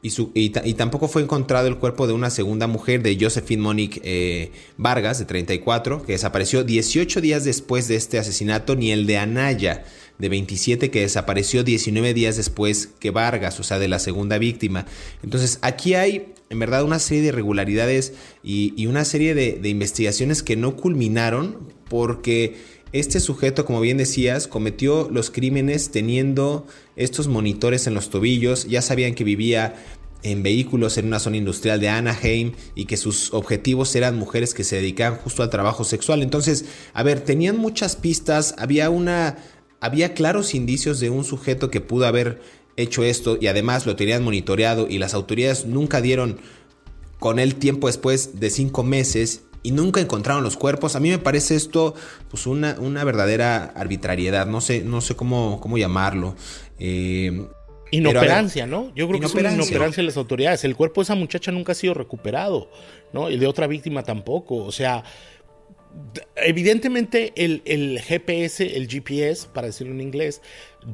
Y, 0.00 0.74
tampoco 0.74 1.08
fue 1.08 1.22
encontrado 1.22 1.66
el 1.66 1.76
cuerpo 1.76 2.06
de 2.06 2.12
una 2.12 2.30
segunda 2.30 2.68
mujer 2.68 3.02
de 3.02 3.18
Josephine 3.20 3.62
Monique 3.62 4.00
eh, 4.04 4.52
Vargas, 4.76 5.18
de 5.18 5.24
34, 5.24 6.04
que 6.04 6.12
desapareció 6.12 6.62
18 6.62 7.20
días 7.20 7.44
después 7.44 7.88
de 7.88 7.96
este 7.96 8.16
asesinato, 8.18 8.76
ni 8.76 8.92
el 8.92 9.06
de 9.06 9.18
Anaya, 9.18 9.84
de 10.18 10.28
27, 10.28 10.92
que 10.92 11.00
desapareció 11.00 11.64
19 11.64 12.14
días 12.14 12.36
después 12.36 12.90
que 13.00 13.10
Vargas, 13.10 13.58
o 13.58 13.64
sea, 13.64 13.80
de 13.80 13.88
la 13.88 13.98
segunda 13.98 14.38
víctima. 14.38 14.86
Entonces, 15.24 15.58
aquí 15.62 15.94
hay 15.94 16.32
en 16.48 16.60
verdad 16.60 16.84
una 16.84 17.00
serie 17.00 17.22
de 17.22 17.28
irregularidades 17.28 18.12
y, 18.44 18.86
una 18.86 19.04
serie 19.04 19.34
de 19.34 19.68
investigaciones 19.68 20.44
que 20.44 20.54
no 20.54 20.76
culminaron 20.76 21.72
porque 21.88 22.56
este 22.92 23.20
sujeto, 23.20 23.64
como 23.64 23.80
bien 23.80 23.98
decías, 23.98 24.48
cometió 24.48 25.08
los 25.10 25.30
crímenes 25.30 25.90
teniendo 25.90 26.66
estos 26.96 27.28
monitores 27.28 27.86
en 27.86 27.94
los 27.94 28.10
tobillos, 28.10 28.66
ya 28.66 28.82
sabían 28.82 29.14
que 29.14 29.24
vivía 29.24 29.76
en 30.22 30.42
vehículos 30.42 30.98
en 30.98 31.06
una 31.06 31.20
zona 31.20 31.36
industrial 31.36 31.80
de 31.80 31.88
Anaheim 31.88 32.52
y 32.74 32.86
que 32.86 32.96
sus 32.96 33.32
objetivos 33.32 33.94
eran 33.94 34.16
mujeres 34.16 34.52
que 34.52 34.64
se 34.64 34.76
dedicaban 34.76 35.18
justo 35.18 35.42
al 35.42 35.50
trabajo 35.50 35.84
sexual. 35.84 36.22
Entonces, 36.22 36.64
a 36.92 37.02
ver, 37.02 37.20
tenían 37.20 37.56
muchas 37.56 37.94
pistas, 37.94 38.54
había 38.58 38.90
una 38.90 39.38
había 39.80 40.14
claros 40.14 40.54
indicios 40.54 40.98
de 40.98 41.10
un 41.10 41.24
sujeto 41.24 41.70
que 41.70 41.80
pudo 41.80 42.06
haber 42.06 42.40
hecho 42.76 43.04
esto 43.04 43.38
y 43.40 43.46
además 43.46 43.86
lo 43.86 43.96
tenían 43.96 44.24
monitoreado 44.24 44.88
y 44.88 44.98
las 44.98 45.14
autoridades 45.14 45.66
nunca 45.66 46.00
dieron 46.00 46.38
con 47.18 47.38
él 47.38 47.56
tiempo 47.56 47.86
después 47.86 48.40
de 48.40 48.50
cinco 48.50 48.82
meses 48.82 49.42
y 49.62 49.72
nunca 49.72 50.00
encontraron 50.00 50.42
los 50.42 50.56
cuerpos. 50.56 50.96
A 50.96 51.00
mí 51.00 51.10
me 51.10 51.18
parece 51.18 51.56
esto 51.56 51.94
pues 52.30 52.46
una, 52.46 52.76
una 52.78 53.04
verdadera 53.04 53.64
arbitrariedad, 53.64 54.46
no 54.46 54.60
sé, 54.60 54.82
no 54.82 55.00
sé 55.00 55.16
cómo, 55.16 55.60
cómo 55.60 55.78
llamarlo. 55.78 56.36
Eh, 56.78 57.46
inoperancia, 57.90 58.66
¿no? 58.66 58.92
Yo 58.94 59.08
creo 59.08 59.20
que 59.20 59.26
es 59.26 59.34
una 59.34 59.52
inoperancia 59.52 60.02
de 60.02 60.06
las 60.06 60.16
autoridades. 60.16 60.64
El 60.64 60.76
cuerpo 60.76 61.00
de 61.00 61.04
esa 61.04 61.14
muchacha 61.14 61.52
nunca 61.52 61.72
ha 61.72 61.74
sido 61.74 61.94
recuperado, 61.94 62.70
¿no? 63.12 63.30
Y 63.30 63.38
de 63.38 63.46
otra 63.46 63.66
víctima 63.66 64.02
tampoco. 64.02 64.56
O 64.56 64.72
sea, 64.72 65.04
evidentemente 66.36 67.32
el, 67.36 67.62
el 67.64 68.00
GPS, 68.00 68.76
el 68.76 68.88
GPS, 68.88 69.48
para 69.48 69.68
decirlo 69.68 69.92
en 69.92 70.00
inglés, 70.00 70.42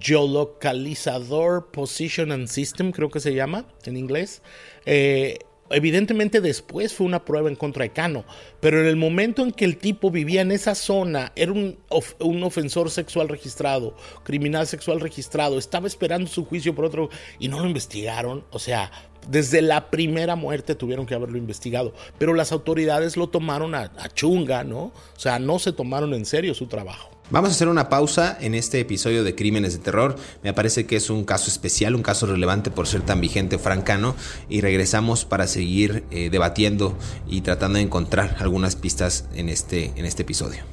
Geolocalizador 0.01 1.71
Position 1.71 2.33
and 2.33 2.49
System, 2.49 2.93
creo 2.93 3.11
que 3.11 3.21
se 3.21 3.35
llama 3.35 3.67
en 3.85 3.97
inglés, 3.97 4.43
eh, 4.87 5.39
Evidentemente 5.71 6.43
después 6.43 6.93
fue 6.93 7.07
una 7.07 7.25
prueba 7.25 7.49
en 7.49 7.57
contra 7.57 7.85
de 7.85 7.91
Cano, 7.91 8.25
pero 8.61 8.81
en 8.81 8.87
el 8.87 8.97
momento 8.97 9.43
en 9.43 9.51
que 9.51 9.65
el 9.65 9.79
tipo 9.79 10.11
vivía 10.11 10.43
en 10.43 10.53
esa 10.53 10.75
zona, 10.75 11.33
era 11.37 11.53
un, 11.53 11.79
un, 12.21 12.43
ofensor 12.43 12.91
sexual 12.91 13.31
registrado, 13.31 13.97
criminal 14.25 14.67
sexual 14.67 15.01
registrado, 15.01 15.57
estaba 15.57 15.87
esperando 15.87 16.29
su 16.29 16.45
juicio 16.45 16.75
por 16.75 16.85
otro 16.85 17.09
y 17.39 17.49
no 17.49 17.61
lo 17.61 17.67
investigaron, 17.67 18.45
o 18.51 18.59
sea, 18.59 18.91
desde 19.29 19.63
la 19.63 19.91
primera 19.91 20.37
muerte 20.37 20.75
tuvieron 20.75 21.07
que 21.07 21.15
haberlo 21.15 21.39
investigado, 21.39 21.95
pero 22.19 22.35
las 22.35 22.53
autoridades 22.53 23.17
lo 23.17 23.29
tomaron 23.31 23.75
a, 23.75 23.91
a 23.97 24.09
chunga, 24.11 24.65
¿no? 24.65 24.93
O 25.17 25.19
sea, 25.19 25.39
no 25.39 25.59
se 25.59 25.73
tomaron 25.73 26.13
en 26.13 26.27
serio 26.27 26.53
su 26.53 26.67
trabajo. 26.67 27.14
Vamos 27.31 27.49
a 27.49 27.53
hacer 27.55 27.69
una 27.69 27.89
pausa 27.89 28.37
en 28.39 28.55
este 28.55 28.81
episodio 28.81 29.25
de 29.25 29.35
Crímenes 29.35 29.73
de 29.73 29.79
Terror. 29.79 30.17
Me 30.43 30.53
parece 30.53 30.85
que 30.85 30.97
es 30.97 31.09
un 31.09 31.25
caso 31.25 31.49
especial, 31.49 31.95
un 31.95 32.03
caso 32.03 32.27
relevante 32.27 32.71
por 32.71 32.87
ser 32.87 33.01
tan 33.01 33.23
vigente 33.23 33.57
francano. 33.57 34.15
Y 34.51 34.61
regresamos 34.61 35.25
para 35.25 35.47
seguir 35.47 36.05
eh, 36.11 36.29
debatiendo 36.29 36.99
y 37.27 37.41
tratando 37.41 37.79
de 37.79 37.85
encontrar 37.85 38.37
algunas 38.41 38.77
pistas 38.77 39.27
en 39.35 39.49
este, 39.49 39.93
en 39.97 40.05
este 40.05 40.23
episodio. 40.23 40.65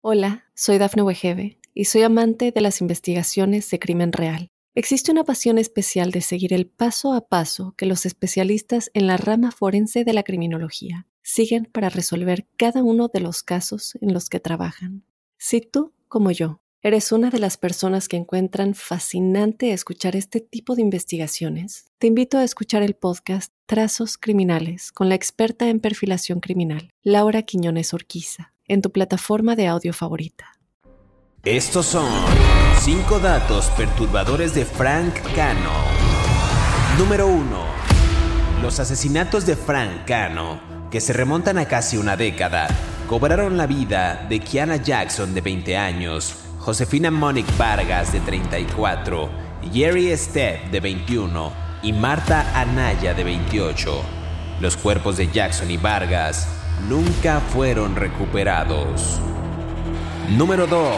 Hola, 0.00 0.46
soy 0.54 0.78
Dafne 0.78 1.02
Wegebe 1.02 1.58
y 1.74 1.84
soy 1.84 2.02
amante 2.02 2.50
de 2.50 2.62
las 2.62 2.80
investigaciones 2.80 3.68
de 3.68 3.78
crimen 3.78 4.12
real. 4.12 4.48
Existe 4.74 5.12
una 5.12 5.24
pasión 5.24 5.58
especial 5.58 6.12
de 6.12 6.22
seguir 6.22 6.54
el 6.54 6.66
paso 6.66 7.12
a 7.12 7.28
paso 7.28 7.74
que 7.76 7.84
los 7.84 8.06
especialistas 8.06 8.90
en 8.94 9.06
la 9.06 9.18
rama 9.18 9.50
forense 9.50 10.04
de 10.04 10.14
la 10.14 10.22
criminología 10.22 11.06
siguen 11.28 11.66
para 11.70 11.90
resolver 11.90 12.46
cada 12.56 12.82
uno 12.82 13.08
de 13.12 13.20
los 13.20 13.42
casos 13.42 13.98
en 14.00 14.14
los 14.14 14.30
que 14.30 14.40
trabajan. 14.40 15.04
Si 15.36 15.60
tú, 15.60 15.92
como 16.08 16.30
yo, 16.30 16.62
eres 16.80 17.12
una 17.12 17.28
de 17.28 17.38
las 17.38 17.58
personas 17.58 18.08
que 18.08 18.16
encuentran 18.16 18.74
fascinante 18.74 19.72
escuchar 19.72 20.16
este 20.16 20.40
tipo 20.40 20.74
de 20.74 20.80
investigaciones, 20.80 21.84
te 21.98 22.06
invito 22.06 22.38
a 22.38 22.44
escuchar 22.44 22.82
el 22.82 22.94
podcast 22.94 23.52
Trazos 23.66 24.16
Criminales 24.16 24.90
con 24.90 25.10
la 25.10 25.16
experta 25.16 25.68
en 25.68 25.80
perfilación 25.80 26.40
criminal, 26.40 26.88
Laura 27.02 27.42
Quiñones 27.42 27.92
Orquiza, 27.92 28.54
en 28.66 28.80
tu 28.80 28.90
plataforma 28.90 29.54
de 29.54 29.66
audio 29.66 29.92
favorita. 29.92 30.58
Estos 31.44 31.84
son 31.84 32.10
5 32.80 33.18
datos 33.18 33.66
perturbadores 33.76 34.54
de 34.54 34.64
Frank 34.64 35.14
Cano. 35.34 35.72
Número 36.98 37.26
1. 37.26 37.66
Los 38.62 38.80
asesinatos 38.80 39.44
de 39.44 39.56
Frank 39.56 40.06
Cano 40.06 40.77
que 40.90 41.00
se 41.00 41.12
remontan 41.12 41.58
a 41.58 41.66
casi 41.66 41.96
una 41.98 42.16
década, 42.16 42.66
cobraron 43.08 43.56
la 43.56 43.66
vida 43.66 44.26
de 44.28 44.40
Kiana 44.40 44.76
Jackson 44.76 45.34
de 45.34 45.40
20 45.40 45.76
años, 45.76 46.34
Josefina 46.58 47.10
Monique 47.10 47.52
Vargas 47.58 48.12
de 48.12 48.20
34, 48.20 49.28
Jerry 49.72 50.16
Steph 50.16 50.70
de 50.70 50.80
21 50.80 51.52
y 51.82 51.92
Marta 51.92 52.58
Anaya 52.58 53.14
de 53.14 53.24
28. 53.24 54.02
Los 54.60 54.76
cuerpos 54.76 55.16
de 55.18 55.28
Jackson 55.28 55.70
y 55.70 55.76
Vargas 55.76 56.48
nunca 56.88 57.40
fueron 57.40 57.94
recuperados. 57.94 59.20
Número 60.30 60.66
2. 60.66 60.96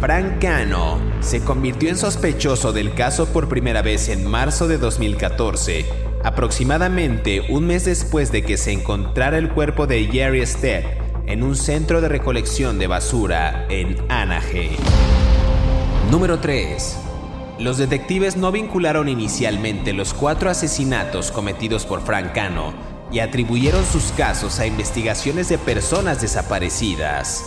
Frank 0.00 0.40
Cano 0.40 0.98
se 1.20 1.44
convirtió 1.44 1.90
en 1.90 1.98
sospechoso 1.98 2.72
del 2.72 2.94
caso 2.94 3.26
por 3.26 3.48
primera 3.48 3.82
vez 3.82 4.08
en 4.08 4.26
marzo 4.26 4.66
de 4.66 4.78
2014 4.78 6.09
aproximadamente 6.24 7.42
un 7.48 7.66
mes 7.66 7.84
después 7.84 8.30
de 8.32 8.42
que 8.42 8.56
se 8.56 8.72
encontrara 8.72 9.38
el 9.38 9.50
cuerpo 9.50 9.86
de 9.86 10.06
Jerry 10.06 10.44
Stead 10.46 10.84
en 11.26 11.42
un 11.42 11.56
centro 11.56 12.00
de 12.00 12.08
recolección 12.08 12.78
de 12.78 12.86
basura 12.86 13.66
en 13.68 13.96
Anaheim. 14.08 14.76
Número 16.10 16.40
3. 16.40 16.98
Los 17.58 17.78
detectives 17.78 18.36
no 18.36 18.52
vincularon 18.52 19.08
inicialmente 19.08 19.92
los 19.92 20.14
cuatro 20.14 20.50
asesinatos 20.50 21.30
cometidos 21.30 21.86
por 21.86 22.00
Frank 22.02 22.32
Cano 22.32 22.72
y 23.12 23.18
atribuyeron 23.20 23.84
sus 23.84 24.12
casos 24.12 24.60
a 24.60 24.66
investigaciones 24.66 25.48
de 25.48 25.58
personas 25.58 26.20
desaparecidas. 26.20 27.44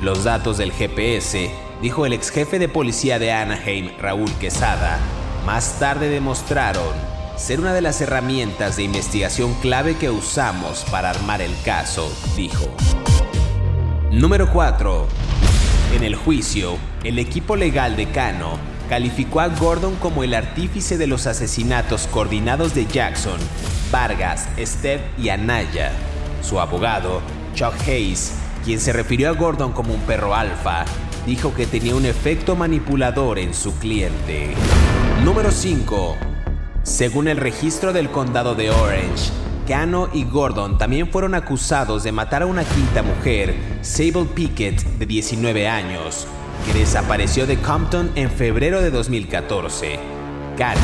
Los 0.00 0.24
datos 0.24 0.56
del 0.56 0.72
GPS, 0.72 1.50
dijo 1.82 2.06
el 2.06 2.14
ex 2.14 2.30
jefe 2.30 2.58
de 2.58 2.68
policía 2.68 3.18
de 3.18 3.32
Anaheim, 3.32 3.90
Raúl 3.98 4.32
Quesada, 4.40 4.98
más 5.44 5.78
tarde 5.78 6.08
demostraron 6.08 7.19
ser 7.40 7.58
una 7.58 7.72
de 7.72 7.80
las 7.80 8.02
herramientas 8.02 8.76
de 8.76 8.82
investigación 8.82 9.54
clave 9.54 9.96
que 9.96 10.10
usamos 10.10 10.84
para 10.90 11.08
armar 11.08 11.40
el 11.40 11.54
caso, 11.64 12.12
dijo. 12.36 12.66
Número 14.12 14.52
4. 14.52 15.08
En 15.96 16.04
el 16.04 16.16
juicio, 16.16 16.76
el 17.02 17.18
equipo 17.18 17.56
legal 17.56 17.96
de 17.96 18.10
Cano 18.10 18.58
calificó 18.90 19.40
a 19.40 19.48
Gordon 19.48 19.96
como 19.96 20.22
el 20.22 20.34
artífice 20.34 20.98
de 20.98 21.06
los 21.06 21.26
asesinatos 21.26 22.06
coordinados 22.08 22.74
de 22.74 22.84
Jackson 22.84 23.40
Vargas, 23.90 24.46
Steph 24.58 25.00
y 25.18 25.30
Anaya. 25.30 25.92
Su 26.42 26.60
abogado, 26.60 27.22
Chuck 27.54 27.74
Hayes, 27.86 28.34
quien 28.66 28.78
se 28.80 28.92
refirió 28.92 29.30
a 29.30 29.32
Gordon 29.32 29.72
como 29.72 29.94
un 29.94 30.00
perro 30.02 30.34
alfa, 30.34 30.84
dijo 31.24 31.54
que 31.54 31.66
tenía 31.66 31.94
un 31.94 32.04
efecto 32.04 32.54
manipulador 32.54 33.38
en 33.38 33.54
su 33.54 33.74
cliente. 33.78 34.54
Número 35.24 35.50
5. 35.50 36.29
Según 36.82 37.28
el 37.28 37.36
registro 37.36 37.92
del 37.92 38.10
condado 38.10 38.54
de 38.54 38.70
Orange, 38.70 39.30
Cano 39.68 40.08
y 40.12 40.24
Gordon 40.24 40.78
también 40.78 41.10
fueron 41.10 41.34
acusados 41.34 42.02
de 42.02 42.10
matar 42.10 42.42
a 42.42 42.46
una 42.46 42.64
quinta 42.64 43.02
mujer, 43.02 43.54
Sable 43.82 44.24
Pickett, 44.34 44.82
de 44.82 45.04
19 45.04 45.68
años, 45.68 46.26
que 46.64 46.78
desapareció 46.78 47.46
de 47.46 47.58
Compton 47.58 48.10
en 48.14 48.30
febrero 48.30 48.80
de 48.80 48.90
2014. 48.90 49.98
Cano 50.56 50.80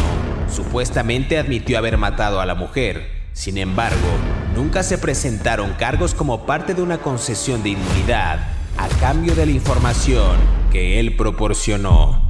supuestamente 0.50 1.38
admitió 1.38 1.79
haber 1.79 1.97
matado 1.97 2.41
a 2.41 2.47
la 2.47 2.55
mujer. 2.55 3.11
Sin 3.33 3.57
embargo, 3.57 4.07
nunca 4.55 4.83
se 4.83 4.99
presentaron 4.99 5.73
cargos 5.79 6.15
como 6.15 6.45
parte 6.45 6.75
de 6.75 6.83
una 6.83 6.99
concesión 6.99 7.62
de 7.62 7.71
inmunidad 7.71 8.41
a 8.76 8.88
cambio 9.00 9.35
de 9.35 9.47
la 9.47 9.53
información 9.53 10.37
que 10.71 11.00
él 11.00 11.17
proporcionó. 11.17 12.25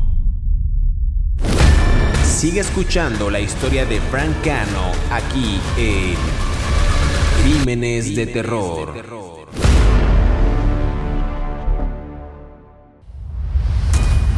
Sigue 2.37 2.61
escuchando 2.61 3.31
la 3.31 3.41
historia 3.41 3.87
de 3.87 3.99
Frank 3.99 4.45
Cano 4.45 4.93
aquí 5.11 5.59
en 5.79 6.17
Crímenes, 7.43 8.15
de, 8.15 8.27
terror. 8.27 8.93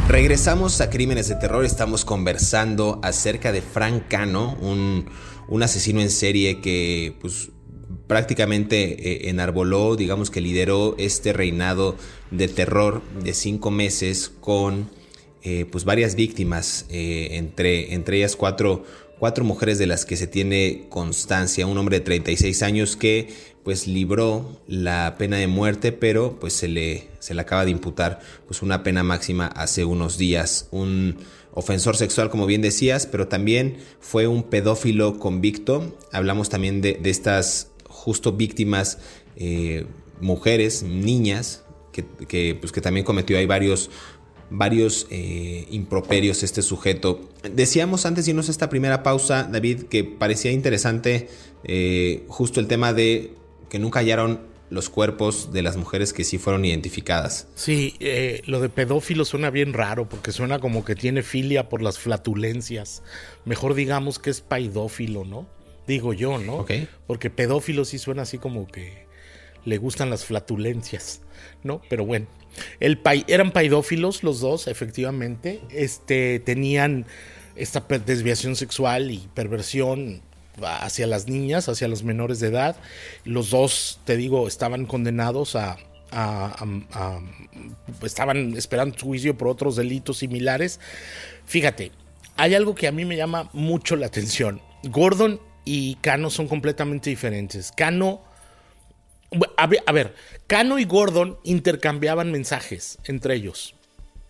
Regresamos 0.07 0.79
a 0.79 0.89
Crímenes 0.89 1.27
de 1.27 1.35
Terror, 1.35 1.65
estamos 1.65 2.05
conversando 2.05 3.01
acerca 3.03 3.51
de 3.51 3.61
Frank 3.61 4.03
Cano, 4.07 4.57
un, 4.61 5.09
un 5.49 5.61
asesino 5.61 5.99
en 5.99 6.09
serie 6.09 6.61
que 6.61 7.17
pues, 7.19 7.49
prácticamente 8.07 9.25
eh, 9.25 9.29
enarboló, 9.29 9.97
digamos 9.97 10.29
que 10.29 10.39
lideró 10.39 10.95
este 10.97 11.33
reinado 11.33 11.97
de 12.31 12.47
terror 12.47 13.01
de 13.21 13.33
cinco 13.33 13.71
meses 13.71 14.31
con 14.39 14.87
eh, 15.43 15.65
pues 15.71 15.85
varias 15.85 16.15
víctimas, 16.15 16.85
eh, 16.89 17.29
entre, 17.31 17.93
entre 17.93 18.17
ellas 18.17 18.35
cuatro, 18.35 18.83
cuatro 19.19 19.45
mujeres 19.45 19.77
de 19.79 19.87
las 19.87 20.05
que 20.05 20.17
se 20.17 20.27
tiene 20.27 20.87
constancia, 20.89 21.65
un 21.65 21.77
hombre 21.77 21.99
de 21.99 22.05
36 22.05 22.61
años 22.63 22.95
que 22.95 23.29
pues 23.63 23.87
libró 23.87 24.59
la 24.67 25.15
pena 25.17 25.37
de 25.37 25.47
muerte, 25.47 25.91
pero 25.91 26.39
pues 26.39 26.53
se 26.53 26.67
le, 26.67 27.07
se 27.19 27.33
le 27.33 27.41
acaba 27.41 27.65
de 27.65 27.71
imputar 27.71 28.19
pues 28.47 28.61
una 28.61 28.83
pena 28.83 29.03
máxima 29.03 29.47
hace 29.47 29.85
unos 29.85 30.17
días, 30.17 30.67
un 30.71 31.17
ofensor 31.53 31.95
sexual 31.95 32.29
como 32.29 32.45
bien 32.45 32.61
decías, 32.61 33.05
pero 33.05 33.27
también 33.27 33.77
fue 33.99 34.27
un 34.27 34.43
pedófilo 34.43 35.19
convicto, 35.19 35.97
hablamos 36.11 36.49
también 36.49 36.81
de, 36.81 36.99
estas 37.03 37.71
justo 37.85 38.33
víctimas, 38.33 38.97
eh, 39.35 39.85
mujeres, 40.19 40.83
niñas, 40.83 41.63
que, 42.27 42.55
pues, 42.55 42.71
que 42.71 42.81
también 42.81 43.05
cometió 43.05 43.37
hay 43.37 43.45
varios 43.45 43.89
varios 44.49 45.07
eh, 45.09 45.67
improperios 45.69 46.43
este 46.43 46.61
sujeto. 46.61 47.29
Decíamos 47.43 48.05
antes 48.05 48.25
de 48.25 48.31
irnos 48.31 48.47
a 48.47 48.51
esta 48.51 48.69
primera 48.69 49.03
pausa, 49.03 49.43
David, 49.43 49.83
que 49.83 50.03
parecía 50.03 50.51
interesante 50.51 51.29
eh, 51.63 52.23
justo 52.27 52.59
el 52.59 52.67
tema 52.67 52.93
de 52.93 53.33
que 53.69 53.79
nunca 53.79 53.99
hallaron 53.99 54.49
los 54.69 54.89
cuerpos 54.89 55.51
de 55.51 55.63
las 55.63 55.77
mujeres 55.77 56.13
que 56.13 56.23
sí 56.23 56.37
fueron 56.37 56.63
identificadas. 56.63 57.47
Sí, 57.55 57.95
eh, 57.99 58.41
lo 58.45 58.59
de 58.61 58.69
pedófilo 58.69 59.25
suena 59.25 59.49
bien 59.49 59.73
raro 59.73 60.07
porque 60.07 60.31
suena 60.31 60.59
como 60.59 60.85
que 60.85 60.95
tiene 60.95 61.23
filia 61.23 61.69
por 61.69 61.81
las 61.81 61.97
flatulencias. 61.97 63.01
Mejor 63.45 63.73
digamos 63.73 64.19
que 64.19 64.29
es 64.29 64.41
paidófilo, 64.41 65.25
¿no? 65.25 65.47
Digo 65.87 66.13
yo, 66.13 66.37
¿no? 66.37 66.65
Porque 67.07 67.31
pedófilo 67.31 67.83
sí 67.83 67.97
suena 67.97 68.21
así 68.21 68.37
como 68.37 68.67
que 68.67 69.07
le 69.65 69.77
gustan 69.79 70.11
las 70.11 70.23
flatulencias, 70.23 71.21
¿no? 71.63 71.81
Pero 71.89 72.05
bueno, 72.05 72.27
el 72.79 72.99
eran 73.27 73.51
paidófilos 73.51 74.23
los 74.23 74.39
dos, 74.39 74.67
efectivamente. 74.67 75.61
Este, 75.69 76.39
tenían 76.39 77.05
esta 77.55 77.85
desviación 78.05 78.55
sexual 78.55 79.11
y 79.11 79.27
perversión 79.33 80.21
hacia 80.61 81.07
las 81.07 81.27
niñas, 81.27 81.69
hacia 81.69 81.87
los 81.87 82.03
menores 82.03 82.39
de 82.39 82.47
edad. 82.47 82.75
Los 83.25 83.49
dos, 83.49 83.99
te 84.05 84.17
digo, 84.17 84.47
estaban 84.47 84.85
condenados 84.85 85.55
a, 85.55 85.77
estaban 88.01 88.57
esperando 88.57 88.97
juicio 88.99 89.37
por 89.37 89.47
otros 89.47 89.75
delitos 89.75 90.17
similares. 90.17 90.79
Fíjate, 91.45 91.91
hay 92.35 92.55
algo 92.55 92.75
que 92.75 92.87
a 92.87 92.91
mí 92.91 93.05
me 93.05 93.15
llama 93.15 93.49
mucho 93.53 93.95
la 93.95 94.07
atención. 94.07 94.61
Gordon 94.83 95.39
y 95.65 95.95
Cano 95.95 96.29
son 96.29 96.47
completamente 96.47 97.09
diferentes. 97.09 97.71
Cano 97.75 98.21
a 99.57 99.91
ver, 99.91 100.15
Cano 100.47 100.79
y 100.79 100.85
Gordon 100.85 101.37
intercambiaban 101.43 102.31
mensajes 102.31 102.97
entre 103.05 103.35
ellos 103.35 103.75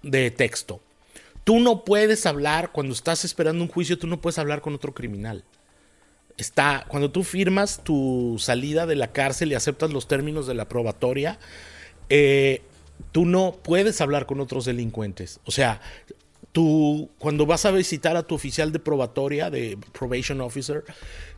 de 0.04 0.32
texto. 0.32 0.82
Tú 1.44 1.60
no 1.60 1.84
puedes 1.84 2.26
hablar 2.26 2.72
cuando 2.72 2.94
estás 2.94 3.26
esperando 3.26 3.64
un 3.64 3.70
juicio, 3.70 3.98
tú 3.98 4.08
no 4.08 4.22
puedes 4.22 4.38
hablar 4.38 4.62
con 4.62 4.76
otro 4.76 4.94
criminal. 4.94 5.44
Está, 6.38 6.86
cuando 6.88 7.12
tú 7.12 7.24
firmas 7.24 7.84
tu 7.84 8.38
salida 8.40 8.86
de 8.86 8.96
la 8.96 9.12
cárcel 9.12 9.52
y 9.52 9.56
aceptas 9.56 9.92
los 9.92 10.08
términos 10.08 10.48
de 10.48 10.54
la 10.54 10.70
probatoria, 10.70 11.40
eh, 12.10 12.62
tú 13.12 13.26
no 13.26 13.58
puedes 13.64 14.00
hablar 14.00 14.26
con 14.26 14.40
otros 14.40 14.66
delincuentes. 14.66 15.40
O 15.46 15.52
sea, 15.52 15.82
tú 16.52 17.10
cuando 17.20 17.46
vas 17.46 17.66
a 17.66 17.72
visitar 17.72 18.18
a 18.18 18.24
tu 18.24 18.36
oficial 18.36 18.72
de 18.72 18.80
probatoria, 18.80 19.50
de 19.50 19.78
probation 19.92 20.42
officer, 20.42 20.84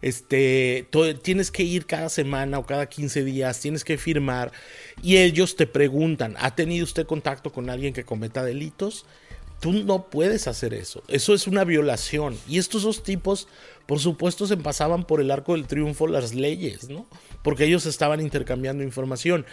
este, 0.02 0.88
tienes 1.22 1.52
que 1.52 1.64
ir 1.64 1.86
cada 1.86 2.10
semana 2.10 2.60
o 2.60 2.66
cada 2.66 2.88
15 2.88 3.24
días, 3.24 3.60
tienes 3.60 3.84
que 3.84 3.98
firmar 3.98 4.52
y 5.02 5.18
ellos 5.18 5.56
te 5.56 5.68
preguntan, 5.68 6.36
¿ha 6.40 6.56
tenido 6.56 6.84
usted 6.84 7.06
contacto 7.06 7.52
con 7.52 7.70
alguien 7.70 7.94
que 7.94 8.04
cometa 8.04 8.44
delitos? 8.44 9.06
Tú 9.60 9.74
no 9.74 10.10
puedes 10.10 10.48
hacer 10.48 10.74
eso. 10.74 11.04
Eso 11.08 11.36
es 11.36 11.46
una 11.46 11.64
violación. 11.64 12.36
Y 12.48 12.58
estos 12.58 12.82
dos 12.82 13.04
tipos, 13.04 13.48
por 13.86 14.00
supuesto, 14.00 14.48
se 14.48 14.58
pasaban 14.58 15.04
por 15.06 15.22
el 15.22 15.30
arco 15.30 15.54
del 15.54 15.68
triunfo 15.68 16.08
las 16.08 16.34
leyes, 16.34 16.90
¿no? 16.90 17.06
Porque 17.44 17.66
ellos 17.66 17.86
estaban 17.86 18.22
intercambiando 18.22 18.84
información. 18.84 19.46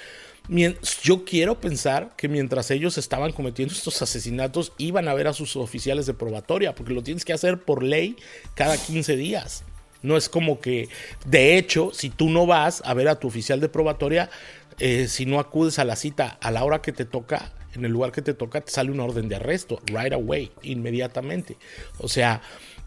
Yo 1.02 1.24
quiero 1.24 1.60
pensar 1.60 2.14
que 2.16 2.28
mientras 2.28 2.70
ellos 2.70 2.96
estaban 2.96 3.32
cometiendo 3.32 3.74
estos 3.74 4.00
asesinatos, 4.00 4.72
iban 4.78 5.08
a 5.08 5.14
ver 5.14 5.28
a 5.28 5.32
sus 5.32 5.56
oficiales 5.56 6.06
de 6.06 6.14
probatoria, 6.14 6.74
porque 6.74 6.94
lo 6.94 7.02
tienes 7.02 7.24
que 7.24 7.32
hacer 7.32 7.62
por 7.62 7.82
ley 7.82 8.16
cada 8.54 8.76
15 8.76 9.16
días. 9.16 9.64
No 10.02 10.16
es 10.16 10.28
como 10.28 10.60
que, 10.60 10.88
de 11.26 11.58
hecho, 11.58 11.90
si 11.92 12.08
tú 12.08 12.30
no 12.30 12.46
vas 12.46 12.82
a 12.84 12.94
ver 12.94 13.08
a 13.08 13.18
tu 13.18 13.28
oficial 13.28 13.60
de 13.60 13.68
probatoria, 13.68 14.30
eh, 14.78 15.08
si 15.08 15.26
no 15.26 15.40
acudes 15.40 15.78
a 15.78 15.84
la 15.84 15.96
cita 15.96 16.38
a 16.40 16.50
la 16.50 16.64
hora 16.64 16.80
que 16.80 16.92
te 16.92 17.04
toca, 17.04 17.52
en 17.74 17.84
el 17.84 17.92
lugar 17.92 18.12
que 18.12 18.22
te 18.22 18.34
toca, 18.34 18.60
te 18.60 18.70
sale 18.70 18.90
una 18.90 19.04
orden 19.04 19.28
de 19.28 19.36
arresto, 19.36 19.80
right 19.86 20.12
away, 20.12 20.50
inmediatamente. 20.62 21.56
O 21.98 22.08
sea, 22.08 22.40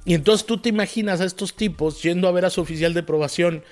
y 0.03 0.13
entonces 0.13 0.47
tú 0.47 0.57
te 0.57 0.69
imaginas 0.69 1.21
a 1.21 1.25
estos 1.25 1.53
tipos 1.53 2.01
yendo 2.01 2.27
a 2.27 2.31
ver 2.31 2.45
a 2.45 2.49
su 2.49 2.61
oficial 2.61 2.93
de 2.93 3.03
probación, 3.03 3.63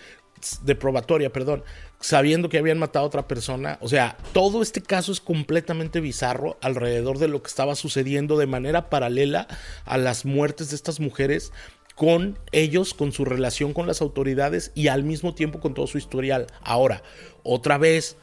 de 0.64 0.76
probatoria, 0.76 1.32
perdón, 1.32 1.64
sabiendo 2.00 2.50
que 2.50 2.58
habían 2.58 2.80
matado 2.80 3.06
a 3.06 3.08
otra 3.08 3.28
persona. 3.28 3.78
O 3.82 3.90
sea, 3.90 4.18
todo 4.34 4.62
este 4.62 4.82
caso 4.82 5.12
es 5.12 5.22
completamente 5.22 6.00
bizarro 6.00 6.58
alrededor 6.62 7.18
de 7.18 7.28
lo 7.28 7.42
que 7.42 7.50
estaba 7.50 7.76
sucediendo 7.76 8.38
de 8.38 8.48
manera 8.48 8.90
paralela 8.90 9.48
a 9.86 9.98
las 9.98 10.26
muertes 10.26 10.70
de 10.70 10.76
estas 10.76 11.00
mujeres 11.00 11.52
con 11.96 12.40
ellos, 12.54 12.94
con 12.94 13.12
su 13.12 13.26
relación 13.26 13.74
con 13.74 13.86
las 13.86 14.02
autoridades 14.02 14.72
y 14.74 14.88
al 14.88 15.04
mismo 15.04 15.36
tiempo 15.36 15.60
con 15.60 15.74
todo 15.74 15.86
su 15.86 15.98
historial. 15.98 16.48
Ahora, 16.62 17.04
otra 17.44 17.78
vez, 17.78 18.16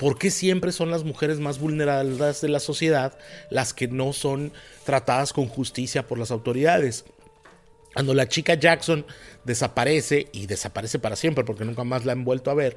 ¿por 0.00 0.18
qué 0.18 0.32
siempre 0.32 0.72
son 0.72 0.90
las 0.90 1.04
mujeres 1.04 1.38
más 1.38 1.60
vulnerables 1.60 2.40
de 2.40 2.48
la 2.48 2.58
sociedad 2.58 3.16
las 3.48 3.72
que 3.72 3.86
no 3.86 4.12
son 4.12 4.52
tratadas 4.84 5.32
con 5.32 5.46
justicia 5.46 6.08
por 6.08 6.18
las 6.18 6.32
autoridades? 6.32 7.04
Cuando 7.94 8.14
la 8.14 8.28
chica 8.28 8.54
Jackson 8.54 9.04
desaparece 9.44 10.28
y 10.32 10.46
desaparece 10.46 10.98
para 10.98 11.16
siempre 11.16 11.44
porque 11.44 11.64
nunca 11.64 11.82
más 11.82 12.04
la 12.04 12.12
han 12.12 12.24
vuelto 12.24 12.50
a 12.50 12.54
ver 12.54 12.76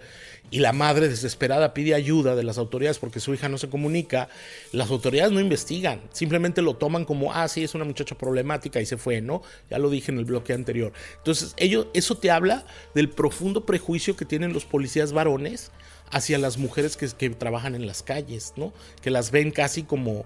y 0.49 0.59
la 0.59 0.73
madre 0.73 1.07
desesperada 1.07 1.73
pide 1.73 1.93
ayuda 1.93 2.35
de 2.35 2.43
las 2.43 2.57
autoridades 2.57 2.97
porque 2.97 3.19
su 3.19 3.33
hija 3.33 3.47
no 3.47 3.57
se 3.59 3.69
comunica, 3.69 4.29
las 4.71 4.89
autoridades 4.89 5.31
no 5.31 5.39
investigan, 5.39 6.01
simplemente 6.11 6.61
lo 6.61 6.75
toman 6.75 7.05
como, 7.05 7.33
ah, 7.33 7.47
sí, 7.47 7.63
es 7.63 7.75
una 7.75 7.85
muchacha 7.85 8.15
problemática 8.15 8.81
y 8.81 8.85
se 8.85 8.97
fue, 8.97 9.21
¿no? 9.21 9.43
Ya 9.69 9.77
lo 9.77 9.89
dije 9.89 10.11
en 10.11 10.17
el 10.17 10.25
bloque 10.25 10.53
anterior. 10.53 10.93
Entonces, 11.17 11.53
ello, 11.57 11.91
eso 11.93 12.17
te 12.17 12.31
habla 12.31 12.65
del 12.95 13.09
profundo 13.09 13.65
prejuicio 13.65 14.15
que 14.15 14.25
tienen 14.25 14.53
los 14.53 14.65
policías 14.65 15.13
varones 15.13 15.71
hacia 16.09 16.37
las 16.37 16.57
mujeres 16.57 16.97
que, 16.97 17.07
que 17.09 17.29
trabajan 17.31 17.75
en 17.75 17.85
las 17.85 18.01
calles, 18.01 18.53
¿no? 18.55 18.73
Que 19.01 19.11
las 19.11 19.31
ven 19.31 19.51
casi 19.51 19.83
como 19.83 20.25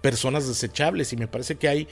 personas 0.00 0.46
desechables 0.46 1.12
y 1.12 1.16
me 1.16 1.28
parece 1.28 1.56
que 1.56 1.68
hay 1.68 1.88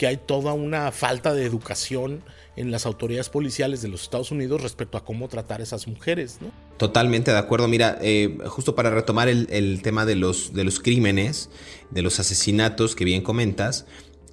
que 0.00 0.06
hay 0.06 0.16
toda 0.16 0.54
una 0.54 0.92
falta 0.92 1.34
de 1.34 1.44
educación 1.44 2.22
en 2.56 2.70
las 2.70 2.86
autoridades 2.86 3.28
policiales 3.28 3.82
de 3.82 3.88
los 3.88 4.00
Estados 4.00 4.30
Unidos 4.30 4.62
respecto 4.62 4.96
a 4.96 5.04
cómo 5.04 5.28
tratar 5.28 5.60
a 5.60 5.62
esas 5.62 5.86
mujeres. 5.86 6.38
¿no? 6.40 6.50
Totalmente 6.78 7.30
de 7.30 7.36
acuerdo. 7.36 7.68
Mira, 7.68 7.98
eh, 8.00 8.38
justo 8.46 8.74
para 8.74 8.88
retomar 8.88 9.28
el, 9.28 9.82
tema 9.82 10.06
de 10.06 10.16
los, 10.16 10.54
de 10.54 10.64
los 10.64 10.80
crímenes, 10.80 11.50
de 11.90 12.00
los 12.00 12.18
asesinatos 12.18 12.96
que 12.96 13.04
bien 13.04 13.20
comentas, 13.20 13.84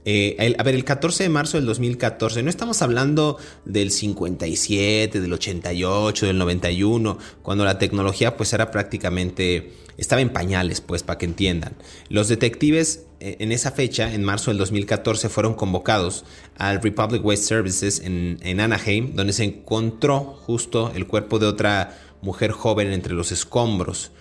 Eh, 0.10 0.56
a 0.58 0.64
ver, 0.64 0.74
el 0.74 0.86
14 0.86 1.24
de 1.24 1.28
marzo 1.28 1.58
del 1.58 1.66
2014, 1.66 2.42
no 2.42 2.50
estamos 2.50 2.82
hablando 2.82 3.38
del 3.66 3.92
57, 3.92 5.20
del 5.20 5.34
88, 5.34 6.28
del 6.28 6.38
91, 6.38 7.18
cuando 7.42 7.66
la 7.66 7.78
tecnología 7.78 8.38
pues 8.38 8.54
era 8.54 8.72
prácticamente, 8.72 9.74
estaba 9.98 10.22
en 10.22 10.30
pañales, 10.30 10.80
pues 10.80 11.04
para 11.04 11.18
que 11.18 11.26
entiendan. 11.26 11.76
Los 12.08 12.30
detectives 12.30 13.04
eh, 13.20 13.36
en 13.40 13.52
esa 13.52 13.72
fecha, 13.74 14.14
en 14.14 14.24
marzo 14.24 14.50
del 14.50 14.60
2014, 14.60 15.28
fueron 15.28 15.56
convocados 15.56 16.24
al 16.58 16.82
Republic 16.82 17.26
Waste 17.26 17.46
Services 17.46 18.00
en, 18.00 18.40
en 18.44 18.62
Anaheim, 18.62 19.14
donde 19.14 19.34
se 19.34 19.44
encontró 19.44 20.22
justo 20.22 20.90
el 20.96 21.06
cuerpo 21.06 21.38
de 21.38 21.48
otra 21.48 22.00
mujer 22.22 22.52
joven 22.52 22.94
entre 22.94 23.14
los 23.14 23.34
escombros. 23.34 24.12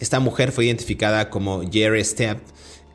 Esta 0.00 0.18
mujer 0.18 0.50
fue 0.50 0.66
identificada 0.66 1.30
como 1.30 1.62
Jerry 1.70 2.02
Stepp, 2.02 2.40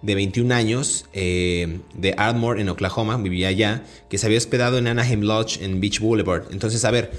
de 0.01 0.15
21 0.15 0.53
años, 0.53 1.05
eh, 1.13 1.79
de 1.93 2.13
Ardmore 2.17 2.61
en 2.61 2.69
Oklahoma, 2.69 3.17
vivía 3.17 3.49
allá, 3.49 3.83
que 4.09 4.17
se 4.17 4.25
había 4.25 4.37
hospedado 4.37 4.77
en 4.77 4.87
Anaheim 4.87 5.21
Lodge 5.21 5.61
en 5.61 5.79
Beach 5.79 5.99
Boulevard. 5.99 6.45
Entonces, 6.51 6.83
a 6.85 6.91
ver, 6.91 7.11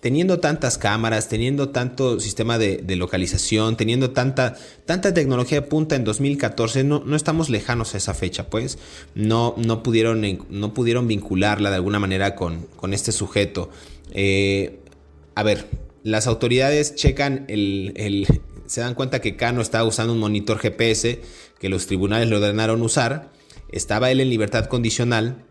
teniendo 0.00 0.38
tantas 0.38 0.78
cámaras, 0.78 1.28
teniendo 1.28 1.70
tanto 1.70 2.20
sistema 2.20 2.58
de, 2.58 2.96
localización, 2.96 3.76
teniendo 3.76 4.10
tanta, 4.10 4.56
tanta 4.84 5.12
tecnología 5.12 5.60
de 5.60 5.66
punta 5.66 5.96
en 5.96 6.04
2014, 6.04 6.84
no, 6.84 7.02
no 7.04 7.16
estamos 7.16 7.50
lejanos 7.50 7.94
a 7.94 7.98
esa 7.98 8.14
fecha, 8.14 8.48
pues 8.48 8.78
no, 9.14 9.54
no, 9.56 9.82
pudieron, 9.82 10.22
no 10.48 10.74
pudieron 10.74 11.08
vincularla 11.08 11.70
de 11.70 11.76
alguna 11.76 11.98
manera 11.98 12.34
con, 12.34 12.66
con 12.76 12.94
este 12.94 13.12
sujeto. 13.12 13.70
Eh, 14.12 14.78
a 15.34 15.42
ver, 15.42 15.66
las 16.02 16.28
autoridades 16.28 16.94
checan 16.94 17.44
el, 17.48 18.26
se 18.66 18.80
dan 18.80 18.94
cuenta 18.94 19.20
que 19.20 19.36
Cano 19.36 19.60
estaba 19.60 19.84
usando 19.84 20.12
un 20.12 20.18
monitor 20.18 20.58
GPS 20.58 21.20
que 21.58 21.68
los 21.68 21.86
tribunales 21.86 22.28
le 22.28 22.36
ordenaron 22.36 22.82
usar. 22.82 23.32
Estaba 23.68 24.10
él 24.10 24.20
en 24.20 24.30
libertad 24.30 24.66
condicional 24.66 25.44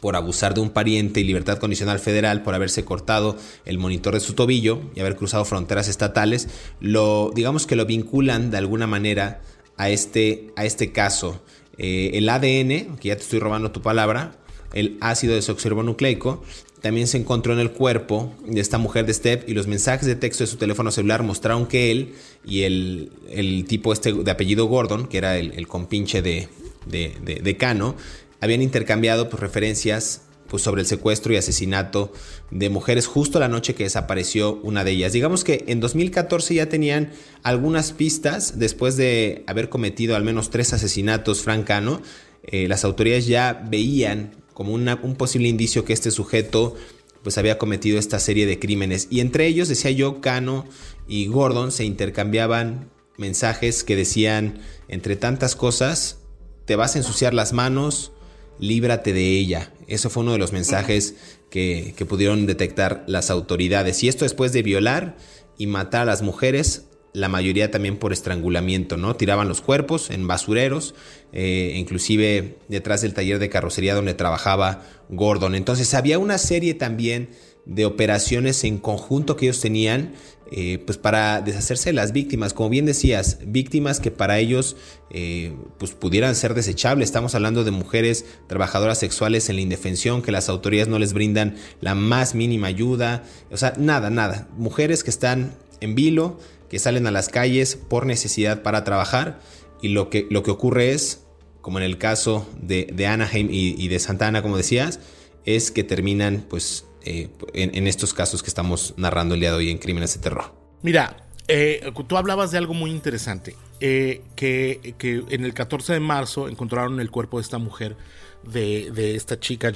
por 0.00 0.16
abusar 0.16 0.54
de 0.54 0.60
un 0.60 0.70
pariente 0.70 1.20
y 1.20 1.24
libertad 1.24 1.58
condicional 1.58 1.98
federal 1.98 2.42
por 2.42 2.54
haberse 2.54 2.84
cortado 2.84 3.36
el 3.64 3.78
monitor 3.78 4.14
de 4.14 4.20
su 4.20 4.34
tobillo 4.34 4.80
y 4.94 5.00
haber 5.00 5.16
cruzado 5.16 5.44
fronteras 5.44 5.88
estatales. 5.88 6.48
Lo, 6.80 7.32
digamos 7.34 7.66
que 7.66 7.76
lo 7.76 7.86
vinculan 7.86 8.50
de 8.50 8.58
alguna 8.58 8.86
manera 8.86 9.40
a 9.76 9.90
este, 9.90 10.52
a 10.56 10.64
este 10.64 10.92
caso. 10.92 11.42
Eh, 11.78 12.10
el 12.14 12.28
ADN, 12.28 12.96
que 12.96 13.08
ya 13.08 13.16
te 13.16 13.22
estoy 13.22 13.38
robando 13.38 13.70
tu 13.70 13.82
palabra, 13.82 14.32
el 14.72 14.98
ácido 15.00 15.34
desoxirribonucleico, 15.34 16.42
también 16.80 17.06
se 17.06 17.18
encontró 17.18 17.52
en 17.52 17.58
el 17.58 17.72
cuerpo 17.72 18.32
de 18.46 18.60
esta 18.60 18.78
mujer 18.78 19.06
de 19.06 19.14
Step 19.14 19.48
y 19.48 19.54
los 19.54 19.66
mensajes 19.66 20.06
de 20.06 20.14
texto 20.14 20.44
de 20.44 20.48
su 20.48 20.56
teléfono 20.56 20.90
celular 20.90 21.22
mostraron 21.22 21.66
que 21.66 21.90
él 21.90 22.14
y 22.44 22.62
el, 22.62 23.64
tipo 23.68 23.92
este 23.92 24.12
de 24.12 24.30
apellido 24.30 24.66
Gordon, 24.66 25.08
que 25.08 25.18
era 25.18 25.36
el, 25.36 25.66
compinche 25.66 26.22
de, 26.22 26.48
de, 26.86 27.56
Cano, 27.56 27.96
habían 28.40 28.62
intercambiado 28.62 29.28
pues, 29.28 29.40
referencias 29.40 30.22
pues, 30.48 30.62
sobre 30.62 30.82
el 30.82 30.86
secuestro 30.86 31.32
y 31.32 31.36
asesinato 31.36 32.12
de 32.50 32.70
mujeres 32.70 33.06
justo 33.06 33.40
la 33.40 33.48
noche 33.48 33.74
que 33.74 33.84
desapareció 33.84 34.54
una 34.62 34.84
de 34.84 34.92
ellas. 34.92 35.12
Digamos 35.12 35.44
que 35.44 35.64
en 35.66 35.80
2014 35.80 36.54
ya 36.54 36.68
tenían 36.68 37.10
algunas 37.42 37.92
pistas 37.92 38.58
después 38.58 38.96
de 38.96 39.44
haber 39.46 39.68
cometido 39.68 40.16
al 40.16 40.24
menos 40.24 40.50
tres 40.50 40.72
asesinatos 40.72 41.42
Frank 41.42 41.66
Cano. 41.66 42.02
Eh, 42.44 42.68
las 42.68 42.84
autoridades 42.84 43.26
ya 43.26 43.64
veían 43.68 44.30
como 44.58 44.74
un 44.74 45.14
posible 45.14 45.46
indicio 45.46 45.84
que 45.84 45.92
este 45.92 46.10
sujeto 46.10 46.74
pues 47.22 47.38
había 47.38 47.58
cometido 47.58 47.96
esta 47.96 48.18
serie 48.18 48.44
de 48.44 48.58
crímenes. 48.58 49.06
Y 49.08 49.20
entre 49.20 49.46
ellos, 49.46 49.68
decía 49.68 49.92
yo, 49.92 50.20
Cano 50.20 50.66
y 51.06 51.28
Gordon 51.28 51.70
se 51.70 51.84
intercambiaban 51.84 52.90
mensajes 53.18 53.84
que 53.84 53.94
decían, 53.94 54.58
entre 54.88 55.14
tantas 55.14 55.54
cosas, 55.54 56.18
te 56.64 56.74
vas 56.74 56.96
a 56.96 56.98
ensuciar 56.98 57.34
las 57.34 57.52
manos, 57.52 58.10
líbrate 58.58 59.12
de 59.12 59.38
ella. 59.38 59.72
Eso 59.86 60.10
fue 60.10 60.24
uno 60.24 60.32
de 60.32 60.38
los 60.38 60.52
mensajes 60.52 61.14
que, 61.50 61.94
que 61.96 62.04
pudieron 62.04 62.46
detectar 62.46 63.04
las 63.06 63.30
autoridades. 63.30 64.02
Y 64.02 64.08
esto 64.08 64.24
después 64.24 64.52
de 64.52 64.64
violar 64.64 65.18
y 65.56 65.68
matar 65.68 66.02
a 66.02 66.06
las 66.06 66.22
mujeres 66.22 66.87
la 67.12 67.28
mayoría 67.28 67.70
también 67.70 67.96
por 67.96 68.12
estrangulamiento, 68.12 68.96
¿no? 68.96 69.16
Tiraban 69.16 69.48
los 69.48 69.60
cuerpos 69.60 70.10
en 70.10 70.26
basureros, 70.26 70.94
eh, 71.32 71.74
inclusive 71.76 72.58
detrás 72.68 73.02
del 73.02 73.14
taller 73.14 73.38
de 73.38 73.48
carrocería 73.48 73.94
donde 73.94 74.14
trabajaba 74.14 74.82
Gordon. 75.08 75.54
Entonces 75.54 75.94
había 75.94 76.18
una 76.18 76.38
serie 76.38 76.74
también 76.74 77.30
de 77.64 77.84
operaciones 77.84 78.64
en 78.64 78.78
conjunto 78.78 79.36
que 79.36 79.46
ellos 79.46 79.60
tenían 79.60 80.14
eh, 80.50 80.82
pues 80.86 80.96
para 80.96 81.42
deshacerse 81.42 81.90
de 81.90 81.92
las 81.92 82.12
víctimas. 82.12 82.54
Como 82.54 82.70
bien 82.70 82.86
decías, 82.86 83.38
víctimas 83.44 84.00
que 84.00 84.10
para 84.10 84.38
ellos 84.38 84.76
eh, 85.10 85.54
pues 85.78 85.92
pudieran 85.92 86.34
ser 86.34 86.54
desechables. 86.54 87.08
Estamos 87.08 87.34
hablando 87.34 87.64
de 87.64 87.70
mujeres 87.70 88.24
trabajadoras 88.46 88.98
sexuales 88.98 89.50
en 89.50 89.56
la 89.56 89.62
indefensión 89.62 90.22
que 90.22 90.32
las 90.32 90.48
autoridades 90.48 90.88
no 90.88 90.98
les 90.98 91.12
brindan 91.12 91.56
la 91.82 91.94
más 91.94 92.34
mínima 92.34 92.68
ayuda. 92.68 93.24
O 93.50 93.58
sea, 93.58 93.74
nada, 93.76 94.08
nada. 94.08 94.48
Mujeres 94.56 95.04
que 95.04 95.10
están 95.10 95.54
en 95.80 95.94
vilo, 95.94 96.38
que 96.68 96.78
salen 96.78 97.06
a 97.06 97.10
las 97.10 97.28
calles 97.28 97.76
por 97.76 98.06
necesidad 98.06 98.62
para 98.62 98.84
trabajar 98.84 99.40
y 99.80 99.88
lo 99.88 100.10
que, 100.10 100.26
lo 100.30 100.42
que 100.42 100.50
ocurre 100.50 100.92
es, 100.92 101.24
como 101.60 101.78
en 101.78 101.84
el 101.84 101.98
caso 101.98 102.48
de, 102.60 103.06
Anaheim 103.06 103.48
y, 103.50 103.88
de 103.88 103.98
Santa 103.98 104.26
Ana, 104.26 104.42
como 104.42 104.56
decías, 104.56 105.00
es 105.44 105.70
que 105.70 105.84
terminan 105.84 106.44
pues 106.48 106.84
eh, 107.02 107.30
en, 107.54 107.86
estos 107.86 108.12
casos 108.12 108.42
que 108.42 108.48
estamos 108.48 108.94
narrando 108.96 109.34
el 109.34 109.40
día 109.40 109.50
de 109.50 109.56
hoy 109.56 109.70
en 109.70 109.78
Crímenes 109.78 110.14
de 110.14 110.20
Terror. 110.20 110.52
Mira, 110.82 111.16
eh, 111.46 111.90
tú 112.06 112.16
hablabas 112.16 112.50
de 112.50 112.58
algo 112.58 112.74
muy 112.74 112.90
interesante, 112.90 113.56
eh, 113.80 114.22
que, 114.36 114.94
en 115.30 115.44
el 115.44 115.54
14 115.54 115.94
de 115.94 116.00
marzo 116.00 116.48
encontraron 116.48 117.00
el 117.00 117.10
cuerpo 117.10 117.38
de 117.38 117.42
esta 117.42 117.58
mujer, 117.58 117.96
de, 118.44 119.16
esta 119.16 119.38
chica 119.40 119.72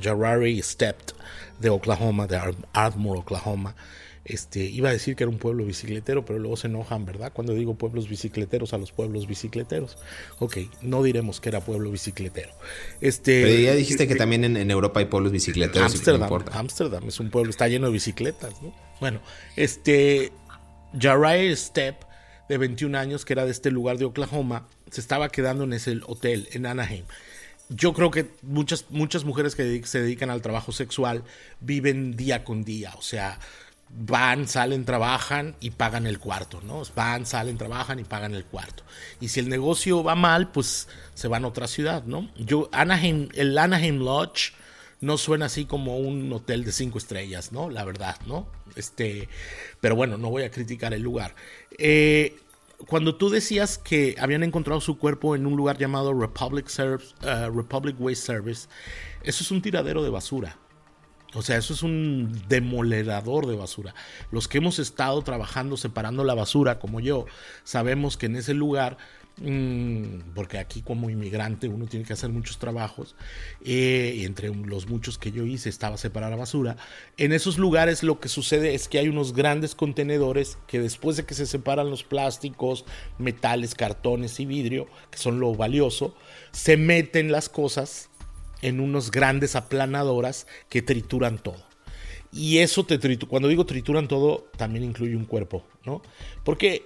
Jarari 0.00 0.62
Stept 0.62 1.12
de 1.58 1.70
Oklahoma, 1.70 2.26
de 2.26 2.40
Ardmore, 2.72 3.20
Oklahoma. 3.20 3.74
Este, 4.24 4.60
iba 4.60 4.90
a 4.90 4.92
decir 4.92 5.16
que 5.16 5.24
era 5.24 5.30
un 5.30 5.38
pueblo 5.38 5.64
bicicletero, 5.64 6.24
pero 6.24 6.38
luego 6.38 6.56
se 6.56 6.66
enojan, 6.66 7.04
¿verdad? 7.04 7.32
Cuando 7.32 7.54
digo 7.54 7.74
pueblos 7.74 8.08
bicicleteros 8.08 8.72
a 8.74 8.78
los 8.78 8.92
pueblos 8.92 9.26
bicicleteros. 9.26 9.98
Ok, 10.38 10.58
no 10.82 11.02
diremos 11.02 11.40
que 11.40 11.48
era 11.48 11.60
pueblo 11.60 11.90
bicicletero. 11.90 12.52
Este, 13.00 13.42
pero 13.42 13.58
ya 13.60 13.74
dijiste 13.74 14.06
que 14.06 14.16
también 14.16 14.44
en, 14.44 14.70
Europa 14.70 15.00
hay 15.00 15.06
pueblos 15.06 15.32
bicicleteros. 15.32 15.82
Amsterdam, 16.52 17.08
es 17.08 17.20
un 17.20 17.30
pueblo, 17.30 17.50
está 17.50 17.68
lleno 17.68 17.86
de 17.86 17.92
bicicletas, 17.92 18.60
¿no? 18.62 18.74
Bueno, 19.00 19.20
este, 19.56 20.32
Jarai 20.98 21.54
Stepp, 21.56 22.02
de 22.48 22.58
21 22.58 22.98
años, 22.98 23.24
que 23.24 23.32
era 23.32 23.44
de 23.44 23.50
este 23.50 23.70
lugar 23.70 23.98
de 23.98 24.04
Oklahoma, 24.04 24.66
se 24.90 25.00
estaba 25.00 25.28
quedando 25.28 25.64
en 25.64 25.72
ese 25.72 26.00
hotel 26.06 26.48
en 26.52 26.66
Anaheim 26.66 27.04
yo 27.68 27.92
creo 27.92 28.10
que 28.10 28.26
muchas, 28.42 28.86
muchas 28.90 29.24
mujeres 29.24 29.54
que 29.54 29.82
se 29.84 30.00
dedican 30.00 30.30
al 30.30 30.42
trabajo 30.42 30.72
sexual 30.72 31.22
viven 31.60 32.16
día 32.16 32.44
con 32.44 32.64
día, 32.64 32.94
o 32.96 33.02
sea, 33.02 33.38
van, 33.90 34.48
salen, 34.48 34.84
trabajan 34.84 35.56
y 35.60 35.70
pagan 35.70 36.06
el 36.06 36.18
cuarto, 36.18 36.60
¿no? 36.62 36.82
Van, 36.94 37.26
salen, 37.26 37.58
trabajan 37.58 37.98
y 37.98 38.04
pagan 38.04 38.34
el 38.34 38.44
cuarto. 38.44 38.82
Y 39.20 39.28
si 39.28 39.40
el 39.40 39.48
negocio 39.48 40.02
va 40.02 40.14
mal, 40.14 40.50
pues 40.50 40.88
se 41.14 41.28
van 41.28 41.44
a 41.44 41.48
otra 41.48 41.66
ciudad, 41.66 42.04
¿no? 42.04 42.30
Yo, 42.36 42.68
Anaheim, 42.72 43.28
el 43.34 43.56
Anaheim 43.56 43.98
Lodge 43.98 44.52
no 45.00 45.16
suena 45.16 45.46
así 45.46 45.64
como 45.64 45.98
un 45.98 46.32
hotel 46.32 46.64
de 46.64 46.72
cinco 46.72 46.98
estrellas, 46.98 47.52
¿no? 47.52 47.70
La 47.70 47.84
verdad, 47.84 48.16
¿no? 48.26 48.46
Este, 48.76 49.28
pero 49.80 49.96
bueno, 49.96 50.18
no 50.18 50.30
voy 50.30 50.42
a 50.42 50.50
criticar 50.50 50.92
el 50.92 51.02
lugar. 51.02 51.34
Eh, 51.78 52.36
cuando 52.86 53.16
tú 53.16 53.28
decías 53.28 53.78
que 53.78 54.14
habían 54.18 54.42
encontrado 54.42 54.80
su 54.80 54.98
cuerpo 54.98 55.34
en 55.34 55.46
un 55.46 55.56
lugar 55.56 55.78
llamado 55.78 56.14
Republic, 56.14 56.68
uh, 56.78 57.56
Republic 57.56 57.96
Waste 57.98 58.24
Service, 58.24 58.68
eso 59.22 59.42
es 59.42 59.50
un 59.50 59.62
tiradero 59.62 60.02
de 60.02 60.10
basura. 60.10 60.56
O 61.34 61.42
sea, 61.42 61.58
eso 61.58 61.74
es 61.74 61.82
un 61.82 62.42
demoledor 62.48 63.46
de 63.46 63.54
basura. 63.54 63.94
Los 64.30 64.48
que 64.48 64.58
hemos 64.58 64.78
estado 64.78 65.20
trabajando 65.22 65.76
separando 65.76 66.24
la 66.24 66.34
basura, 66.34 66.78
como 66.78 67.00
yo, 67.00 67.26
sabemos 67.64 68.16
que 68.16 68.26
en 68.26 68.36
ese 68.36 68.54
lugar, 68.54 68.96
mm, 69.36 70.32
porque 70.34 70.56
aquí 70.56 70.80
como 70.80 71.10
inmigrante 71.10 71.68
uno 71.68 71.84
tiene 71.84 72.06
que 72.06 72.14
hacer 72.14 72.30
muchos 72.30 72.58
trabajos, 72.58 73.14
eh, 73.62 74.14
y 74.16 74.24
entre 74.24 74.48
los 74.54 74.88
muchos 74.88 75.18
que 75.18 75.30
yo 75.30 75.44
hice 75.44 75.68
estaba 75.68 75.98
separar 75.98 76.30
la 76.30 76.36
basura, 76.36 76.78
en 77.18 77.34
esos 77.34 77.58
lugares 77.58 78.02
lo 78.02 78.20
que 78.20 78.30
sucede 78.30 78.74
es 78.74 78.88
que 78.88 78.98
hay 78.98 79.08
unos 79.08 79.34
grandes 79.34 79.74
contenedores 79.74 80.56
que 80.66 80.80
después 80.80 81.18
de 81.18 81.26
que 81.26 81.34
se 81.34 81.44
separan 81.44 81.90
los 81.90 82.04
plásticos, 82.04 82.86
metales, 83.18 83.74
cartones 83.74 84.40
y 84.40 84.46
vidrio, 84.46 84.86
que 85.10 85.18
son 85.18 85.40
lo 85.40 85.54
valioso, 85.54 86.16
se 86.52 86.78
meten 86.78 87.30
las 87.30 87.50
cosas 87.50 88.08
en 88.62 88.80
unos 88.80 89.10
grandes 89.10 89.56
aplanadoras 89.56 90.46
que 90.68 90.82
trituran 90.82 91.38
todo. 91.38 91.68
Y 92.32 92.58
eso 92.58 92.84
te 92.84 92.98
trituran, 92.98 93.30
cuando 93.30 93.48
digo 93.48 93.64
trituran 93.66 94.08
todo, 94.08 94.48
también 94.56 94.84
incluye 94.84 95.16
un 95.16 95.24
cuerpo, 95.24 95.64
¿no? 95.84 96.02
Porque, 96.44 96.84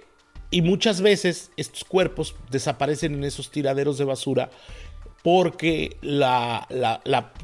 y 0.51 0.61
muchas 0.61 1.01
veces 1.01 1.51
estos 1.57 1.83
cuerpos 1.83 2.35
desaparecen 2.49 3.13
en 3.15 3.23
esos 3.23 3.51
tiraderos 3.51 3.97
de 3.97 4.05
basura 4.05 4.49
porque 5.23 5.97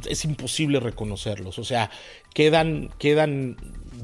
es 0.09 0.25
imposible 0.25 0.79
reconocerlos. 0.79 1.59
O 1.59 1.63
sea, 1.63 1.89
quedan, 2.33 2.89
quedan 2.99 3.57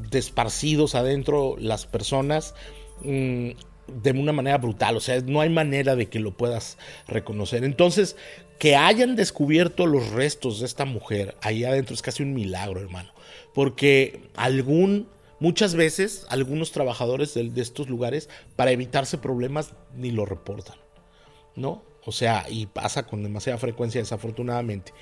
desparcidos 0.09 0.95
adentro 0.95 1.55
las 1.59 1.85
personas. 1.85 2.55
Mm, 3.03 3.51
de 3.87 4.11
una 4.11 4.31
manera 4.31 4.57
brutal, 4.57 4.97
o 4.97 4.99
sea, 4.99 5.21
no 5.21 5.41
hay 5.41 5.49
manera 5.49 5.95
de 5.95 6.09
que 6.09 6.19
lo 6.19 6.35
puedas 6.35 6.79
reconocer. 7.07 7.63
Entonces, 7.63 8.15
que 8.59 8.75
hayan 8.75 9.15
descubierto 9.15 9.85
los 9.85 10.09
restos 10.11 10.59
de 10.59 10.65
esta 10.65 10.85
mujer 10.85 11.35
ahí 11.41 11.63
adentro 11.63 11.93
es 11.93 12.01
casi 12.01 12.23
un 12.23 12.33
milagro, 12.33 12.79
hermano. 12.79 13.11
Porque 13.53 14.21
algún, 14.35 15.07
muchas 15.39 15.75
veces, 15.75 16.25
algunos 16.29 16.71
trabajadores 16.71 17.33
de, 17.33 17.49
de 17.49 17.61
estos 17.61 17.89
lugares, 17.89 18.29
para 18.55 18.71
evitarse 18.71 19.17
problemas, 19.17 19.73
ni 19.95 20.11
lo 20.11 20.25
reportan. 20.25 20.77
¿No? 21.55 21.83
O 22.05 22.11
sea, 22.11 22.45
y 22.49 22.67
pasa 22.67 23.07
con 23.07 23.23
demasiada 23.23 23.57
frecuencia, 23.57 23.99
desafortunadamente. 23.99 24.93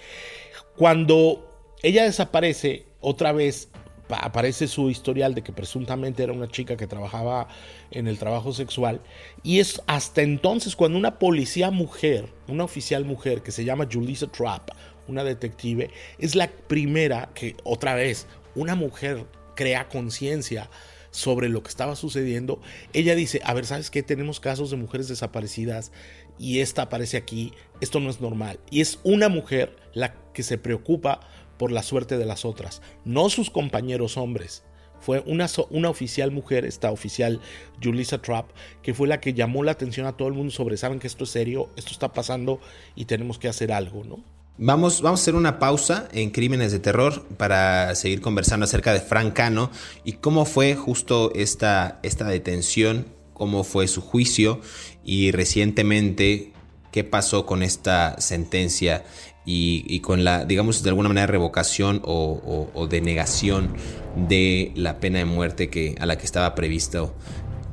Cuando 0.77 1.49
ella 1.81 2.03
desaparece, 2.03 2.85
otra 3.01 3.33
vez 3.33 3.69
aparece 4.09 4.67
su 4.67 4.89
historial 4.89 5.33
de 5.33 5.43
que 5.43 5.53
presuntamente 5.53 6.23
era 6.23 6.33
una 6.33 6.47
chica 6.47 6.77
que 6.77 6.87
trabajaba 6.87 7.47
en 7.91 8.07
el 8.07 8.17
trabajo 8.17 8.53
sexual. 8.53 9.01
Y 9.43 9.59
es 9.59 9.81
hasta 9.87 10.21
entonces 10.21 10.75
cuando 10.75 10.97
una 10.97 11.19
policía 11.19 11.71
mujer, 11.71 12.29
una 12.47 12.63
oficial 12.63 13.05
mujer 13.05 13.41
que 13.41 13.51
se 13.51 13.65
llama 13.65 13.87
Julissa 13.91 14.27
Trapp, 14.27 14.69
una 15.07 15.23
detective, 15.23 15.89
es 16.17 16.35
la 16.35 16.47
primera 16.47 17.29
que 17.33 17.55
otra 17.63 17.95
vez 17.95 18.27
una 18.55 18.75
mujer 18.75 19.25
crea 19.55 19.87
conciencia 19.89 20.69
sobre 21.11 21.47
lo 21.47 21.61
que 21.61 21.69
estaba 21.69 21.95
sucediendo. 21.95 22.59
Ella 22.91 23.15
dice, 23.15 23.39
a 23.43 23.53
ver, 23.53 23.65
¿sabes 23.65 23.89
qué? 23.89 24.01
Tenemos 24.01 24.39
casos 24.39 24.71
de 24.71 24.77
mujeres 24.77 25.07
desaparecidas 25.07 25.91
y 26.39 26.59
esta 26.59 26.83
aparece 26.83 27.17
aquí, 27.17 27.53
esto 27.81 27.99
no 27.99 28.09
es 28.09 28.19
normal. 28.19 28.59
Y 28.71 28.81
es 28.81 28.99
una 29.03 29.29
mujer 29.29 29.75
la 29.93 30.15
que 30.33 30.43
se 30.43 30.57
preocupa 30.57 31.19
por 31.63 31.71
la 31.71 31.81
suerte 31.81 32.17
de 32.17 32.25
las 32.25 32.43
otras, 32.43 32.81
no 33.05 33.29
sus 33.29 33.49
compañeros 33.49 34.17
hombres. 34.17 34.65
Fue 34.99 35.23
una, 35.25 35.47
una 35.69 35.89
oficial 35.89 36.29
mujer, 36.29 36.65
esta 36.65 36.91
oficial 36.91 37.39
Julissa 37.81 38.21
Trapp, 38.21 38.49
que 38.81 38.93
fue 38.93 39.07
la 39.07 39.21
que 39.21 39.33
llamó 39.33 39.63
la 39.63 39.71
atención 39.71 40.05
a 40.05 40.17
todo 40.17 40.27
el 40.27 40.33
mundo 40.33 40.51
sobre, 40.51 40.75
saben 40.75 40.99
que 40.99 41.07
esto 41.07 41.23
es 41.23 41.29
serio, 41.29 41.69
esto 41.77 41.91
está 41.91 42.11
pasando 42.11 42.59
y 42.97 43.05
tenemos 43.05 43.39
que 43.39 43.47
hacer 43.47 43.71
algo, 43.71 44.03
¿no? 44.03 44.21
Vamos, 44.57 45.01
vamos 45.01 45.21
a 45.21 45.23
hacer 45.23 45.35
una 45.35 45.57
pausa 45.57 46.09
en 46.11 46.31
Crímenes 46.31 46.73
de 46.73 46.79
Terror 46.79 47.25
para 47.37 47.95
seguir 47.95 48.19
conversando 48.19 48.65
acerca 48.65 48.91
de 48.91 48.99
Frank 48.99 49.31
Cano 49.31 49.71
y 50.03 50.11
cómo 50.13 50.43
fue 50.43 50.75
justo 50.75 51.31
esta, 51.33 52.01
esta 52.03 52.27
detención, 52.27 53.05
cómo 53.33 53.63
fue 53.63 53.87
su 53.87 54.01
juicio 54.01 54.59
y 55.05 55.31
recientemente 55.31 56.51
qué 56.91 57.05
pasó 57.05 57.45
con 57.45 57.63
esta 57.63 58.19
sentencia 58.19 59.05
y, 59.45 59.99
con 59.99 60.23
la, 60.23 60.45
digamos, 60.45 60.83
de 60.83 60.89
alguna 60.89 61.09
manera 61.09 61.27
revocación 61.27 62.01
o, 62.03 62.87
denegación 62.89 63.73
de 64.15 64.71
la 64.75 64.99
pena 64.99 65.19
de 65.19 65.25
muerte 65.25 65.69
que, 65.69 65.95
a 65.99 66.05
la 66.05 66.17
que 66.17 66.25
estaba 66.25 66.55
previsto 66.55 67.13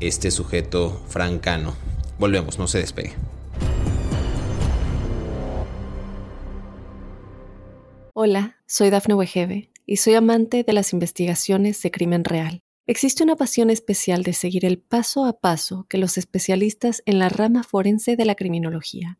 este 0.01 0.31
sujeto 0.31 1.03
francano. 1.09 1.75
Volvemos, 2.19 2.59
no 2.59 2.67
se 2.67 2.79
despegue. 2.79 3.15
Hola, 8.15 8.57
soy 8.67 8.91
Dafne 8.91 9.15
Wegebe 9.15 9.71
y 9.87 9.97
soy 9.97 10.15
amante 10.15 10.65
de 10.65 10.73
las 10.73 10.93
investigaciones 10.93 11.81
de 11.83 11.91
crimen 11.91 12.25
real. 12.25 12.61
Existe 12.87 13.23
una 13.23 13.37
pasión 13.37 13.71
especial 13.71 14.25
de 14.25 14.33
seguir 14.33 14.65
el 14.65 14.79
paso 14.79 15.25
a 15.25 15.39
paso 15.39 15.87
que 15.89 15.97
los 15.97 16.19
especialistas 16.19 17.03
en 17.07 17.21
la 17.21 17.29
rama 17.29 17.63
forense 17.63 18.17
de 18.17 18.25
la 18.25 18.35
criminología 18.35 19.20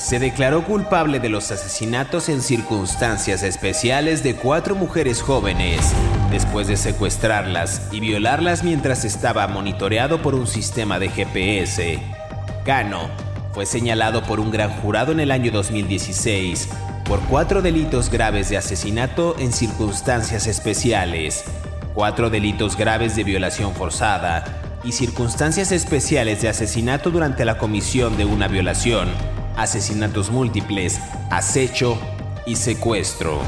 se 0.00 0.18
declaró 0.18 0.64
culpable 0.64 1.20
de 1.20 1.28
los 1.28 1.50
asesinatos 1.50 2.30
en 2.30 2.40
circunstancias 2.40 3.42
especiales 3.42 4.22
de 4.22 4.34
cuatro 4.34 4.74
mujeres 4.74 5.20
jóvenes, 5.20 5.92
después 6.30 6.68
de 6.68 6.78
secuestrarlas 6.78 7.82
y 7.92 8.00
violarlas 8.00 8.64
mientras 8.64 9.04
estaba 9.04 9.46
monitoreado 9.46 10.22
por 10.22 10.34
un 10.34 10.46
sistema 10.46 10.98
de 10.98 11.10
GPS. 11.10 11.98
Cano 12.64 13.10
fue 13.52 13.66
señalado 13.66 14.22
por 14.22 14.40
un 14.40 14.50
gran 14.50 14.70
jurado 14.70 15.12
en 15.12 15.20
el 15.20 15.30
año 15.30 15.52
2016 15.52 16.70
por 17.04 17.20
cuatro 17.26 17.60
delitos 17.60 18.08
graves 18.08 18.48
de 18.48 18.56
asesinato 18.56 19.36
en 19.38 19.52
circunstancias 19.52 20.46
especiales, 20.46 21.44
cuatro 21.92 22.30
delitos 22.30 22.74
graves 22.74 23.16
de 23.16 23.24
violación 23.24 23.74
forzada, 23.74 24.44
y 24.82 24.92
circunstancias 24.92 25.72
especiales 25.72 26.40
de 26.40 26.48
asesinato 26.48 27.10
durante 27.10 27.44
la 27.44 27.58
comisión 27.58 28.16
de 28.16 28.24
una 28.24 28.48
violación, 28.48 29.10
asesinatos 29.60 30.30
múltiples, 30.30 30.98
acecho 31.30 31.98
y 32.46 32.56
secuestro. 32.56 33.40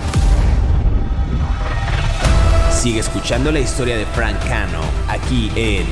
Sigue 2.71 3.01
escuchando 3.01 3.51
la 3.51 3.61
historia 3.61 3.97
de 3.97 4.05
Frank 4.05 4.37
Cano 4.47 4.83
aquí 5.09 5.51
en 5.57 5.87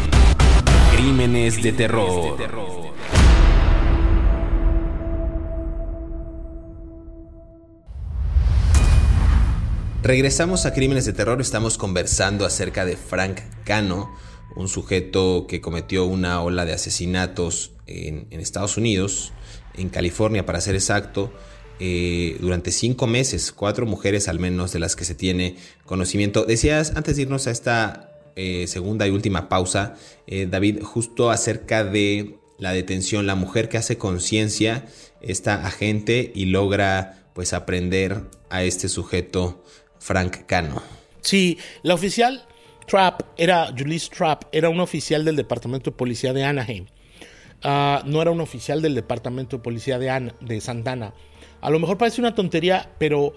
Crímenes 0.95 1.63
de 1.63 1.73
Terror. 1.73 2.37
Regresamos 10.03 10.67
a 10.67 10.75
Crímenes 10.75 11.07
de 11.07 11.15
Terror, 11.15 11.41
estamos 11.41 11.79
conversando 11.79 12.45
acerca 12.45 12.85
de 12.85 12.97
Frank 12.99 13.41
Cano 13.65 14.11
un 14.57 14.69
sujeto 14.69 15.47
que 15.49 15.61
cometió 15.61 16.05
una 16.05 16.43
ola 16.43 16.65
de 16.65 16.73
asesinatos 16.73 17.73
en, 17.91 18.41
Estados 18.41 18.77
Unidos, 18.77 19.33
en 19.75 19.89
California 19.89 20.47
para 20.47 20.61
ser 20.61 20.75
exacto, 20.75 21.33
eh, 21.79 22.37
durante 22.41 22.71
cinco 22.73 23.07
meses, 23.07 23.53
cuatro 23.53 23.87
mujeres 23.87 24.29
al 24.29 24.39
menos 24.39 24.73
de 24.73 24.79
las 24.79 24.97
que 24.97 25.05
se 25.05 25.15
tiene 25.15 25.57
conocimiento. 25.87 26.45
Decías 26.45 26.93
antes 26.95 27.17
de 27.17 27.23
irnos 27.23 27.47
a 27.47 27.51
esta 27.51 28.11
eh, 28.37 28.67
segunda 28.67 29.07
y 29.07 29.11
última 29.11 29.49
pausa, 29.49 29.97
eh, 30.27 30.47
David, 30.49 30.83
justo 30.83 31.31
acerca 31.31 31.85
de 31.85 32.39
la 32.59 32.73
detención, 32.73 33.27
la 33.27 33.35
mujer 33.35 33.69
que 33.69 33.79
hace 33.79 33.97
conciencia, 33.97 34.87
esta 35.23 35.67
agente 35.67 36.31
y 36.35 36.47
logra 36.47 37.31
pues 37.35 37.55
aprender 37.55 38.23
a 38.51 38.63
este 38.63 38.89
sujeto 38.89 39.65
Frank 39.99 40.45
Cano. 40.47 40.83
Sí, 41.23 41.59
la 41.83 41.95
oficial 41.95 42.47
Trapp 42.87 43.23
era, 43.37 43.73
Julius 43.77 44.11
Trapp, 44.11 44.45
era 44.53 44.69
un 44.69 44.81
oficial 44.81 45.25
del 45.25 45.37
Departamento 45.37 45.91
de 45.91 45.97
Policía 45.97 46.33
de 46.33 46.45
Anaheim. 46.45 46.87
Ah, 47.63 48.03
no 48.07 48.23
era 48.23 48.31
un 48.31 48.41
oficial 48.41 48.81
del 48.83 48.95
Departamento 48.95 49.57
de 49.57 49.63
Policía 49.63 49.99
de, 49.99 50.33
de 50.41 50.61
Santana. 50.61 51.15
A 51.61 51.71
lo 51.71 51.79
mejor 51.79 51.99
parece 51.99 52.21
una 52.21 52.35
tontería, 52.35 52.91
pero 52.99 53.35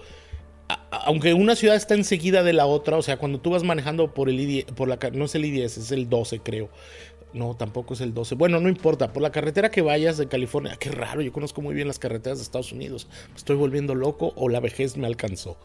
aunque 0.90 1.34
una 1.34 1.56
ciudad 1.56 1.76
está 1.76 1.94
enseguida 1.94 2.42
de 2.42 2.52
la 2.52 2.66
otra, 2.66 2.96
o 2.96 3.02
sea, 3.02 3.18
cuando 3.18 3.40
tú 3.40 3.50
vas 3.50 3.62
manejando 3.62 4.14
por 4.14 4.28
el 4.28 4.40
I 4.40 4.64
por 4.74 4.88
la, 4.88 4.98
no 5.12 5.26
es 5.26 5.34
el 5.34 5.44
I-10, 5.44 5.64
es 5.64 5.92
el 5.92 6.08
12 6.08 6.40
creo. 6.40 6.70
No, 7.34 7.56
tampoco 7.56 7.94
es 7.94 8.00
el 8.00 8.14
12. 8.14 8.36
Bueno, 8.36 8.60
no 8.60 8.68
importa, 8.68 9.12
por 9.12 9.20
la 9.20 9.32
carretera 9.32 9.70
que 9.70 9.82
vayas 9.82 10.16
de 10.16 10.28
California, 10.28 10.76
qué 10.78 10.90
raro, 10.90 11.20
yo 11.20 11.32
conozco 11.32 11.60
muy 11.60 11.74
bien 11.74 11.88
las 11.88 11.98
carreteras 11.98 12.38
de 12.38 12.44
Estados 12.44 12.70
Unidos. 12.70 13.08
Estoy 13.34 13.56
volviendo 13.56 13.96
loco 13.96 14.32
o 14.36 14.48
la 14.48 14.60
vejez 14.60 14.96
me 14.96 15.08
alcanzó. 15.08 15.58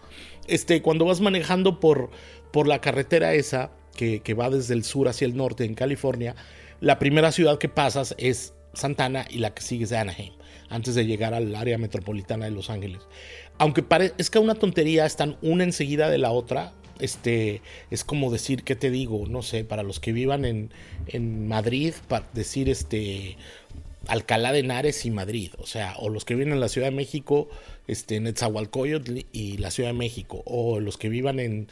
Este, 0.48 0.82
cuando 0.82 1.06
vas 1.06 1.22
manejando 1.22 1.80
por, 1.80 2.10
por 2.52 2.68
la 2.68 2.82
carretera 2.82 3.36
esa, 3.36 3.70
que, 3.96 4.34
va 4.34 4.50
desde 4.50 4.74
el 4.74 4.84
sur 4.84 5.10
hacia 5.10 5.26
el 5.26 5.36
norte 5.36 5.66
en 5.66 5.76
California, 5.76 6.36
la 6.82 7.00
primera 7.00 7.32
ciudad 7.32 7.58
que 7.58 7.70
pasas 7.70 8.16
es 8.18 8.54
Santana 8.74 9.26
y 9.30 9.40
la 9.40 9.54
que 9.54 9.62
sigue 9.62 9.86
es 9.86 9.98
Anaheim, 9.98 10.34
antes 10.70 10.96
de 10.96 11.06
llegar 11.06 11.34
al 11.34 11.56
área 11.56 11.78
metropolitana 11.78 12.46
de 12.46 12.52
Los 12.52 12.70
Ángeles. 12.70 13.02
Aunque 13.58 13.84
que 14.30 14.40
una 14.40 14.56
tontería, 14.56 15.06
están 15.06 15.38
una 15.42 15.64
enseguida 15.64 16.10
de 16.10 16.18
la 16.18 16.32
otra. 16.32 16.74
Este 17.00 17.62
es 17.92 18.04
como 18.04 18.32
decir, 18.32 18.64
¿qué 18.64 18.76
te 18.76 18.90
digo? 18.90 19.26
No 19.28 19.42
sé, 19.42 19.64
para 19.64 19.84
los 19.84 20.00
que 20.00 20.12
vivan 20.12 20.46
en, 20.46 20.72
en 21.08 21.48
Madrid, 21.48 21.94
para 22.08 22.28
decir 22.34 22.70
este 22.70 23.38
Alcalá 24.08 24.52
de 24.52 24.60
Henares 24.60 25.06
y 25.06 25.12
Madrid, 25.12 25.52
o 25.60 25.66
sea, 25.66 25.96
o 25.98 26.10
los 26.10 26.26
que 26.26 26.36
viven 26.36 26.54
en 26.54 26.60
la 26.60 26.70
Ciudad 26.70 26.88
de 26.88 26.96
México, 26.96 27.50
este, 27.90 28.16
en 28.16 28.34
y 29.32 29.58
la 29.58 29.72
Ciudad 29.72 29.90
de 29.90 29.94
México, 29.94 30.44
o 30.46 30.80
los 30.80 30.98
que 30.98 31.10
vivan 31.10 31.40
en, 31.40 31.68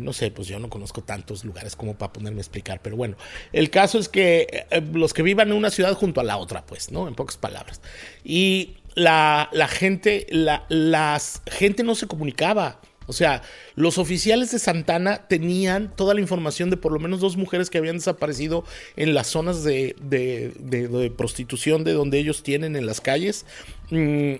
no 0.00 0.12
sé, 0.12 0.30
pues 0.30 0.48
yo 0.48 0.58
no 0.58 0.68
conozco 0.68 1.02
tantos 1.02 1.44
lugares 1.44 1.76
como 1.76 1.96
para 1.96 2.12
ponerme 2.12 2.38
a 2.38 2.42
explicar, 2.42 2.80
pero 2.82 2.96
bueno, 2.96 3.16
el 3.52 3.70
caso 3.70 3.98
es 3.98 4.08
que 4.08 4.66
eh, 4.70 4.82
los 4.92 5.14
que 5.14 5.22
vivan 5.22 5.48
en 5.48 5.56
una 5.56 5.70
ciudad 5.70 5.94
junto 5.94 6.20
a 6.20 6.24
la 6.24 6.36
otra, 6.36 6.64
pues, 6.66 6.90
¿no? 6.92 7.08
En 7.08 7.14
pocas 7.14 7.36
palabras. 7.36 7.80
Y 8.24 8.76
la, 8.94 9.48
la 9.52 9.68
gente, 9.68 10.26
la 10.30 11.20
gente 11.46 11.82
no 11.82 11.94
se 11.94 12.06
comunicaba. 12.06 12.80
O 13.06 13.12
sea, 13.12 13.42
los 13.74 13.98
oficiales 13.98 14.52
de 14.52 14.58
Santana 14.58 15.26
tenían 15.28 15.94
toda 15.96 16.14
la 16.14 16.20
información 16.20 16.70
de 16.70 16.76
por 16.76 16.92
lo 16.92 16.98
menos 16.98 17.20
dos 17.20 17.36
mujeres 17.36 17.70
que 17.70 17.78
habían 17.78 17.96
desaparecido 17.96 18.64
en 18.96 19.14
las 19.14 19.26
zonas 19.26 19.64
de, 19.64 19.96
de, 20.00 21.12
prostitución 21.16 21.84
de 21.84 21.92
donde 21.92 22.18
ellos 22.18 22.42
tienen 22.42 22.76
en 22.76 22.86
las 22.86 23.00
calles. 23.00 23.44
Mm, 23.90 24.34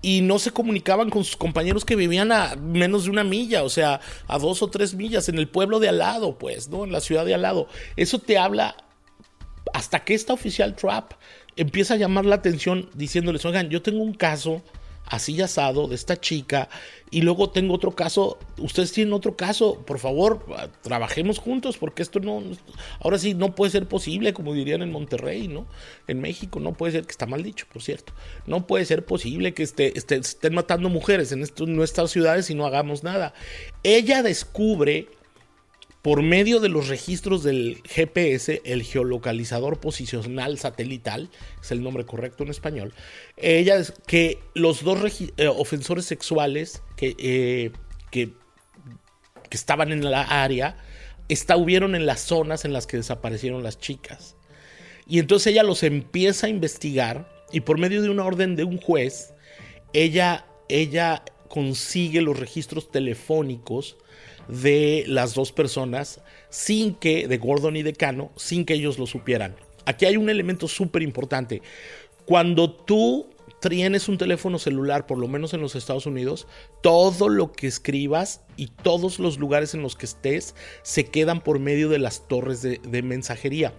y 0.00 0.20
no 0.20 0.38
se 0.38 0.50
comunicaban 0.50 1.10
con 1.10 1.24
sus 1.24 1.36
compañeros 1.36 1.84
que 1.84 1.96
vivían 1.96 2.30
a 2.32 2.54
menos 2.56 3.04
de 3.04 3.10
una 3.10 3.24
milla, 3.24 3.64
o 3.64 3.68
sea, 3.68 4.00
a 4.26 4.38
dos 4.38 4.62
o 4.62 4.68
tres 4.68 4.94
millas 4.94 5.28
en 5.28 5.38
el 5.38 5.48
pueblo 5.48 5.80
de 5.80 5.88
al 5.88 5.98
lado, 5.98 6.38
pues, 6.38 6.68
¿no? 6.68 6.84
En 6.84 6.92
la 6.92 7.00
ciudad 7.00 7.24
de 7.24 7.34
al 7.34 7.42
lado. 7.42 7.68
Eso 7.96 8.18
te 8.18 8.38
habla 8.38 8.76
hasta 9.72 10.04
que 10.04 10.14
esta 10.14 10.32
oficial 10.32 10.76
Trap 10.76 11.12
empieza 11.56 11.94
a 11.94 11.96
llamar 11.96 12.24
la 12.24 12.36
atención 12.36 12.88
diciéndoles, 12.94 13.44
oigan, 13.44 13.68
yo 13.68 13.82
tengo 13.82 14.02
un 14.02 14.14
caso 14.14 14.62
así 15.08 15.40
asado 15.40 15.88
de 15.88 15.94
esta 15.94 16.20
chica 16.20 16.68
y 17.10 17.22
luego 17.22 17.50
tengo 17.50 17.74
otro 17.74 17.92
caso, 17.92 18.38
ustedes 18.58 18.92
tienen 18.92 19.14
otro 19.14 19.36
caso, 19.36 19.82
por 19.86 19.98
favor, 19.98 20.44
trabajemos 20.82 21.38
juntos 21.38 21.78
porque 21.78 22.02
esto 22.02 22.20
no, 22.20 22.42
ahora 23.00 23.18
sí 23.18 23.34
no 23.34 23.54
puede 23.54 23.72
ser 23.72 23.88
posible, 23.88 24.34
como 24.34 24.52
dirían 24.52 24.82
en 24.82 24.92
Monterrey, 24.92 25.48
¿no? 25.48 25.66
En 26.06 26.20
México 26.20 26.60
no 26.60 26.74
puede 26.74 26.92
ser, 26.92 27.04
que 27.06 27.12
está 27.12 27.26
mal 27.26 27.42
dicho, 27.42 27.66
por 27.72 27.82
cierto, 27.82 28.12
no 28.46 28.66
puede 28.66 28.84
ser 28.84 29.06
posible 29.06 29.54
que 29.54 29.62
esté, 29.62 29.96
estén 29.96 30.54
matando 30.54 30.90
mujeres 30.90 31.32
en, 31.32 31.42
en 31.42 31.76
nuestras 31.76 32.10
ciudades 32.10 32.50
y 32.50 32.54
no 32.54 32.66
hagamos 32.66 33.02
nada. 33.02 33.32
Ella 33.82 34.22
descubre 34.22 35.08
por 36.08 36.22
medio 36.22 36.58
de 36.58 36.70
los 36.70 36.88
registros 36.88 37.42
del 37.42 37.82
GPS, 37.84 38.62
el 38.64 38.82
geolocalizador 38.82 39.78
posicional 39.78 40.58
satelital, 40.58 41.28
es 41.60 41.70
el 41.70 41.82
nombre 41.82 42.06
correcto 42.06 42.44
en 42.44 42.48
español, 42.48 42.94
ella 43.36 43.76
que 44.06 44.38
los 44.54 44.82
dos 44.82 45.00
eh, 45.36 45.48
ofensores 45.48 46.06
sexuales 46.06 46.82
que, 46.96 47.14
eh, 47.18 47.72
que, 48.10 48.32
que, 49.50 49.56
estaban 49.58 49.92
en 49.92 50.10
la 50.10 50.22
área 50.22 50.78
estuvieron 51.28 51.94
en 51.94 52.06
las 52.06 52.20
zonas 52.20 52.64
en 52.64 52.72
las 52.72 52.86
que 52.86 52.96
desaparecieron 52.96 53.62
las 53.62 53.78
chicas. 53.78 54.34
Y 55.06 55.18
entonces 55.18 55.48
ella 55.48 55.62
los 55.62 55.82
empieza 55.82 56.46
a 56.46 56.48
investigar 56.48 57.28
y 57.52 57.60
por 57.60 57.76
medio 57.76 58.00
de 58.00 58.08
una 58.08 58.24
orden 58.24 58.56
de 58.56 58.64
un 58.64 58.78
juez, 58.78 59.34
ella, 59.92 60.46
ella 60.70 61.22
consigue 61.50 62.22
los 62.22 62.40
registros 62.40 62.90
telefónicos 62.90 63.98
de 64.48 65.04
las 65.06 65.34
dos 65.34 65.52
personas 65.52 66.20
sin 66.50 66.94
que, 66.94 67.28
de 67.28 67.38
Gordon 67.38 67.76
y 67.76 67.82
de 67.82 67.92
Cano, 67.92 68.32
sin 68.36 68.64
que 68.64 68.74
ellos 68.74 68.98
lo 68.98 69.06
supieran. 69.06 69.54
Aquí 69.84 70.04
hay 70.06 70.16
un 70.16 70.28
elemento 70.30 70.68
súper 70.68 71.02
importante. 71.02 71.62
Cuando 72.24 72.70
tú 72.70 73.26
tienes 73.60 74.08
un 74.08 74.18
teléfono 74.18 74.58
celular, 74.58 75.06
por 75.06 75.18
lo 75.18 75.28
menos 75.28 75.54
en 75.54 75.60
los 75.60 75.74
Estados 75.74 76.06
Unidos, 76.06 76.46
todo 76.82 77.28
lo 77.28 77.52
que 77.52 77.66
escribas 77.66 78.42
y 78.56 78.68
todos 78.68 79.18
los 79.18 79.38
lugares 79.38 79.74
en 79.74 79.82
los 79.82 79.96
que 79.96 80.06
estés 80.06 80.54
se 80.82 81.06
quedan 81.06 81.40
por 81.40 81.58
medio 81.58 81.88
de 81.88 81.98
las 81.98 82.28
torres 82.28 82.62
de, 82.62 83.02
mensajería. 83.02 83.72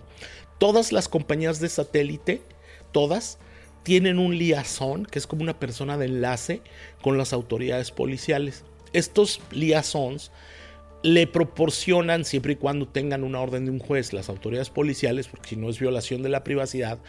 Todas 0.57 0.91
las 0.91 1.07
compañías 1.07 1.59
de 1.59 1.69
satélite, 1.69 2.41
todas, 2.91 3.37
tienen 3.83 4.19
un 4.19 4.37
liazón, 4.37 5.05
que 5.05 5.19
es 5.19 5.27
como 5.27 5.41
una 5.41 5.59
persona 5.59 5.97
de 5.97 6.05
enlace 6.05 6.61
con 7.01 7.17
las 7.17 7.31
autoridades 7.31 7.91
policiales. 7.91 8.65
Estos 8.91 9.39
liazons 9.51 10.31
le 11.03 11.27
proporcionan, 11.27 12.25
siempre 12.25 12.53
y 12.53 12.55
cuando 12.55 12.87
tengan 12.87 13.23
una 13.23 13.39
orden 13.39 13.65
de 13.65 13.71
un 13.71 13.79
juez, 13.79 14.13
las 14.13 14.29
autoridades 14.29 14.69
policiales, 14.69 15.27
porque 15.27 15.49
si 15.49 15.55
no 15.55 15.69
es 15.69 15.79
violación 15.79 16.21
de 16.21 16.29
la 16.29 16.43
privacidad, 16.43 16.99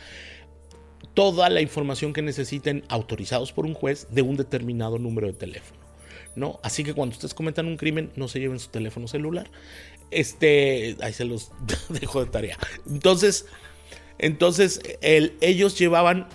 toda 1.14 1.48
la 1.48 1.61
información 1.61 2.12
que 2.12 2.22
necesiten 2.22 2.85
autorizados 2.88 3.53
por 3.53 3.66
un 3.66 3.74
juez 3.74 4.09
de 4.11 4.22
un 4.22 4.37
determinado 4.37 4.98
número 4.98 5.26
de 5.26 5.33
teléfono. 5.33 5.81
¿no? 6.37 6.61
Así 6.62 6.85
que 6.85 6.94
cuando 6.94 7.14
ustedes 7.14 7.35
cometan 7.35 7.66
un 7.66 7.76
crimen, 7.76 8.12
no 8.16 8.29
se 8.29 8.40
lleven 8.40 8.59
su 8.59 8.70
teléfono 8.70 9.09
celular. 9.09 9.50
Este, 10.11 10.96
ahí 11.00 11.12
se 11.12 11.24
los 11.24 11.50
dejo 11.88 12.24
de 12.24 12.31
tarea. 12.31 12.59
Entonces, 12.88 13.46
entonces 14.18 14.81
ellos 15.00 15.79
llevaban 15.79 16.29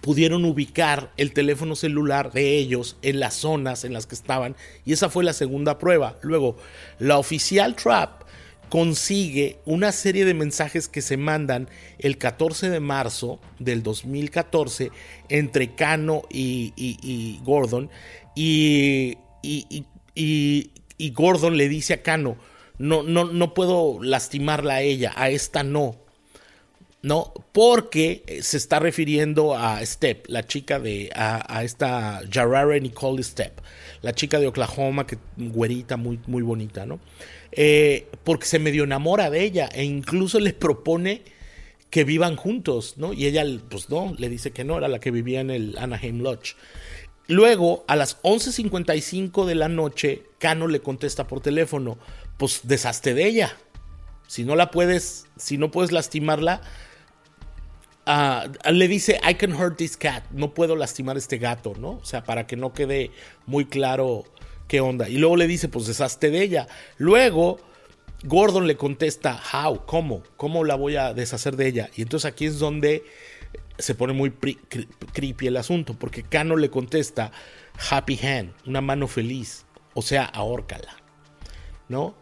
pudieron 0.00 0.44
ubicar 0.44 1.12
el 1.16 1.32
teléfono 1.32 1.76
celular 1.76 2.32
de 2.32 2.56
ellos 2.56 2.96
en 3.02 3.20
las 3.20 3.34
zonas 3.34 3.84
en 3.84 3.92
las 3.92 4.06
que 4.06 4.14
estaban 4.14 4.56
y 4.84 4.92
esa 4.92 5.08
fue 5.08 5.24
la 5.24 5.32
segunda 5.32 5.78
prueba. 5.78 6.18
Luego, 6.22 6.56
la 6.98 7.18
oficial 7.18 7.76
Trap 7.76 8.22
consigue 8.72 9.58
una 9.66 9.92
serie 9.92 10.24
de 10.24 10.32
mensajes 10.32 10.88
que 10.88 11.02
se 11.02 11.18
mandan 11.18 11.68
el 11.98 12.16
14 12.16 12.70
de 12.70 12.80
marzo 12.80 13.38
del 13.58 13.82
2014 13.82 14.90
entre 15.28 15.74
Cano 15.74 16.22
y, 16.30 17.38
Gordon 17.44 17.90
y, 18.34 19.18
y, 19.42 21.10
Gordon 21.10 21.58
le 21.58 21.68
dice 21.68 21.92
a 21.92 22.02
Cano, 22.02 22.38
no, 22.78 23.02
no, 23.02 23.24
no 23.26 23.52
puedo 23.52 24.02
lastimarla 24.02 24.76
a 24.76 24.80
ella, 24.80 25.12
a 25.16 25.28
esta 25.28 25.62
no. 25.62 26.01
¿No? 27.02 27.32
Porque 27.52 28.22
eh, 28.26 28.42
se 28.42 28.56
está 28.56 28.78
refiriendo 28.78 29.56
a 29.56 29.84
Step, 29.84 30.26
la 30.28 30.46
chica 30.46 30.78
de, 30.78 31.10
a, 31.14 31.64
esta 31.64 32.22
Jarara 32.30 32.78
Nicole 32.78 33.22
Step, 33.22 33.60
la 34.02 34.12
chica 34.12 34.38
de 34.38 34.46
Oklahoma, 34.46 35.06
que 35.06 35.18
güerita, 35.36 35.96
muy, 35.96 36.20
muy 36.26 36.42
bonita, 36.42 36.86
¿no? 36.86 37.00
Eh, 37.50 38.06
porque 38.24 38.46
se 38.46 38.58
medio 38.58 38.84
enamora 38.84 39.30
de 39.30 39.42
ella 39.42 39.68
e 39.74 39.84
incluso 39.84 40.40
le 40.40 40.54
propone 40.54 41.22
que 41.90 42.04
vivan 42.04 42.36
juntos, 42.36 42.94
¿no? 42.96 43.12
Y 43.12 43.26
ella, 43.26 43.44
pues 43.68 43.90
no, 43.90 44.14
le 44.16 44.30
dice 44.30 44.52
que 44.52 44.64
no, 44.64 44.78
era 44.78 44.88
la 44.88 45.00
que 45.00 45.10
vivía 45.10 45.40
en 45.40 45.50
el 45.50 45.76
Anaheim 45.76 46.20
Lodge. 46.20 46.54
Luego, 47.26 47.84
a 47.86 47.96
las 47.96 48.22
11.55 48.22 49.44
de 49.44 49.54
la 49.54 49.68
noche, 49.68 50.22
Cano 50.38 50.68
le 50.68 50.80
contesta 50.80 51.26
por 51.26 51.40
teléfono, 51.40 51.98
pues 52.38 52.60
deshazte 52.64 53.12
de 53.12 53.26
ella. 53.26 53.56
Si 54.26 54.44
no 54.44 54.56
la 54.56 54.70
puedes, 54.70 55.26
si 55.36 55.58
no 55.58 55.70
puedes 55.70 55.92
lastimarla, 55.92 56.62
Le 58.04 58.88
dice, 58.88 59.20
I 59.28 59.34
can 59.34 59.52
hurt 59.52 59.76
this 59.76 59.96
cat, 59.96 60.24
no 60.30 60.54
puedo 60.54 60.74
lastimar 60.74 61.16
a 61.16 61.18
este 61.18 61.38
gato, 61.38 61.74
¿no? 61.78 61.92
O 61.92 62.04
sea, 62.04 62.24
para 62.24 62.46
que 62.46 62.56
no 62.56 62.72
quede 62.72 63.10
muy 63.46 63.64
claro 63.66 64.24
qué 64.66 64.80
onda. 64.80 65.08
Y 65.08 65.18
luego 65.18 65.36
le 65.36 65.46
dice, 65.46 65.68
pues 65.68 65.86
deshazte 65.86 66.30
de 66.30 66.42
ella. 66.42 66.66
Luego, 66.98 67.60
Gordon 68.24 68.66
le 68.66 68.76
contesta, 68.76 69.40
how, 69.52 69.84
¿cómo? 69.86 70.22
¿Cómo 70.36 70.64
la 70.64 70.74
voy 70.74 70.96
a 70.96 71.14
deshacer 71.14 71.56
de 71.56 71.68
ella? 71.68 71.90
Y 71.94 72.02
entonces 72.02 72.30
aquí 72.30 72.46
es 72.46 72.58
donde 72.58 73.04
se 73.78 73.94
pone 73.94 74.12
muy 74.12 74.30
creepy 74.30 75.46
el 75.46 75.56
asunto, 75.56 75.94
porque 75.94 76.22
Cano 76.22 76.56
le 76.56 76.70
contesta, 76.70 77.32
happy 77.90 78.18
hand, 78.24 78.52
una 78.66 78.80
mano 78.80 79.08
feliz, 79.08 79.64
o 79.94 80.02
sea, 80.02 80.24
ahórcala, 80.24 80.96
¿no? 81.88 82.14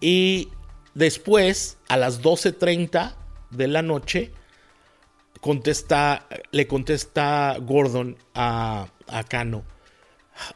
Y 0.00 0.48
después, 0.94 1.78
a 1.88 1.96
las 1.96 2.22
12.30 2.22 3.14
de 3.50 3.68
la 3.68 3.82
noche, 3.82 4.32
contesta, 5.40 6.26
le 6.50 6.66
contesta 6.66 7.56
Gordon 7.60 8.16
a, 8.34 8.88
a 9.06 9.24
Cano. 9.24 9.64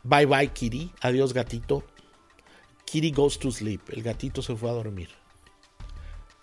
Bye 0.03 0.27
bye, 0.27 0.49
Kitty. 0.49 0.93
Adiós, 1.01 1.33
gatito. 1.33 1.85
Kitty 2.85 3.11
goes 3.11 3.39
to 3.39 3.51
sleep. 3.51 3.83
El 3.91 4.03
gatito 4.03 4.43
se 4.43 4.55
fue 4.55 4.71
a 4.71 4.73
dormir. 4.73 5.11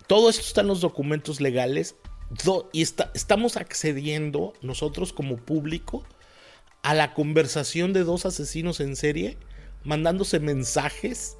Todo 0.06 0.28
esto 0.28 0.42
está 0.42 0.60
en 0.60 0.66
los 0.66 0.80
documentos 0.80 1.40
legales 1.40 1.96
y 2.72 2.82
estamos 2.82 3.56
accediendo 3.56 4.52
nosotros 4.62 5.12
como 5.12 5.36
público 5.36 6.04
a 6.82 6.94
la 6.94 7.14
conversación 7.14 7.92
de 7.92 8.04
dos 8.04 8.26
asesinos 8.26 8.80
en 8.80 8.96
serie 8.96 9.38
mandándose 9.84 10.40
mensajes 10.40 11.36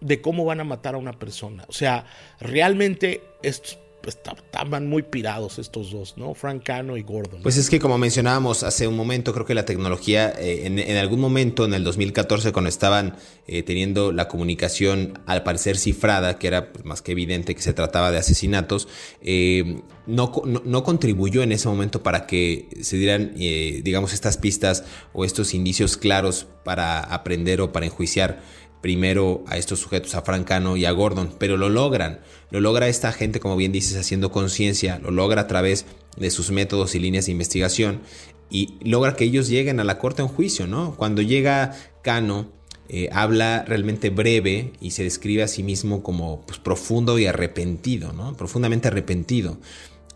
de 0.00 0.20
cómo 0.20 0.44
van 0.44 0.60
a 0.60 0.64
matar 0.64 0.94
a 0.94 0.98
una 0.98 1.18
persona. 1.18 1.64
O 1.68 1.72
sea, 1.72 2.06
realmente 2.40 3.22
estos 3.42 3.78
estaban 4.10 4.88
muy 4.88 5.02
pirados 5.02 5.58
estos 5.58 5.90
dos, 5.90 6.14
¿no? 6.16 6.34
Frank 6.34 6.62
Cano 6.64 6.96
y 6.96 7.02
Gordon. 7.02 7.42
Pues 7.42 7.56
es 7.56 7.70
que 7.70 7.78
como 7.78 7.98
mencionábamos 7.98 8.62
hace 8.62 8.86
un 8.86 8.96
momento, 8.96 9.32
creo 9.32 9.46
que 9.46 9.54
la 9.54 9.64
tecnología 9.64 10.32
eh, 10.38 10.66
en, 10.66 10.96
algún 10.96 11.20
momento 11.20 11.64
en 11.64 11.74
el 11.74 11.84
2014 11.84 12.52
cuando 12.52 12.68
estaban 12.68 13.16
eh, 13.46 13.62
teniendo 13.62 14.12
la 14.12 14.28
comunicación 14.28 15.18
al 15.26 15.42
parecer 15.42 15.76
cifrada, 15.76 16.38
que 16.38 16.46
era 16.46 16.72
pues, 16.72 16.84
más 16.84 17.02
que 17.02 17.12
evidente 17.12 17.54
que 17.54 17.62
se 17.62 17.72
trataba 17.72 18.10
de 18.10 18.18
asesinatos, 18.18 18.88
eh, 19.22 19.82
no, 20.06 20.32
no, 20.44 20.84
contribuyó 20.84 21.42
en 21.42 21.52
ese 21.52 21.66
momento 21.66 22.02
para 22.02 22.26
que 22.26 22.68
se 22.82 22.98
dieran, 22.98 23.32
digamos, 23.34 24.12
estas 24.12 24.36
pistas 24.36 24.84
o 25.14 25.24
estos 25.24 25.54
indicios 25.54 25.96
claros 25.96 26.46
para 26.62 27.00
aprender 27.00 27.62
o 27.62 27.72
para 27.72 27.86
enjuiciar 27.86 28.42
primero 28.84 29.42
a 29.46 29.56
estos 29.56 29.78
sujetos, 29.78 30.14
a 30.14 30.20
Francano 30.20 30.76
y 30.76 30.84
a 30.84 30.90
Gordon, 30.90 31.34
pero 31.38 31.56
lo 31.56 31.70
logran. 31.70 32.20
Lo 32.50 32.60
logra 32.60 32.86
esta 32.86 33.12
gente, 33.12 33.40
como 33.40 33.56
bien 33.56 33.72
dices, 33.72 33.96
haciendo 33.96 34.30
conciencia, 34.30 34.98
lo 34.98 35.10
logra 35.10 35.40
a 35.40 35.46
través 35.46 35.86
de 36.18 36.30
sus 36.30 36.50
métodos 36.50 36.94
y 36.94 36.98
líneas 36.98 37.24
de 37.24 37.32
investigación 37.32 38.02
y 38.50 38.76
logra 38.82 39.16
que 39.16 39.24
ellos 39.24 39.48
lleguen 39.48 39.80
a 39.80 39.84
la 39.84 39.96
corte 39.96 40.20
en 40.20 40.28
juicio, 40.28 40.66
¿no? 40.66 40.96
Cuando 40.96 41.22
llega 41.22 41.74
Cano, 42.02 42.52
eh, 42.90 43.08
habla 43.10 43.64
realmente 43.66 44.10
breve 44.10 44.74
y 44.82 44.90
se 44.90 45.02
describe 45.02 45.42
a 45.42 45.48
sí 45.48 45.62
mismo 45.62 46.02
como 46.02 46.42
pues, 46.42 46.58
profundo 46.58 47.18
y 47.18 47.24
arrepentido, 47.24 48.12
¿no? 48.12 48.36
Profundamente 48.36 48.88
arrepentido. 48.88 49.56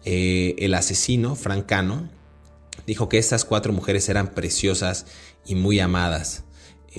Eh, 0.05 0.57
el 0.59 0.75
asesino, 0.75 1.37
Francano, 1.37 2.11
dijo 2.87 3.09
que 3.09 3.17
estas 3.17 3.47
cuatro 3.47 3.73
mujeres 3.73 4.11
eran 4.11 4.35
preciosas 4.35 5.07
y 5.47 5.55
muy 5.55 5.81
amadas 5.81 6.45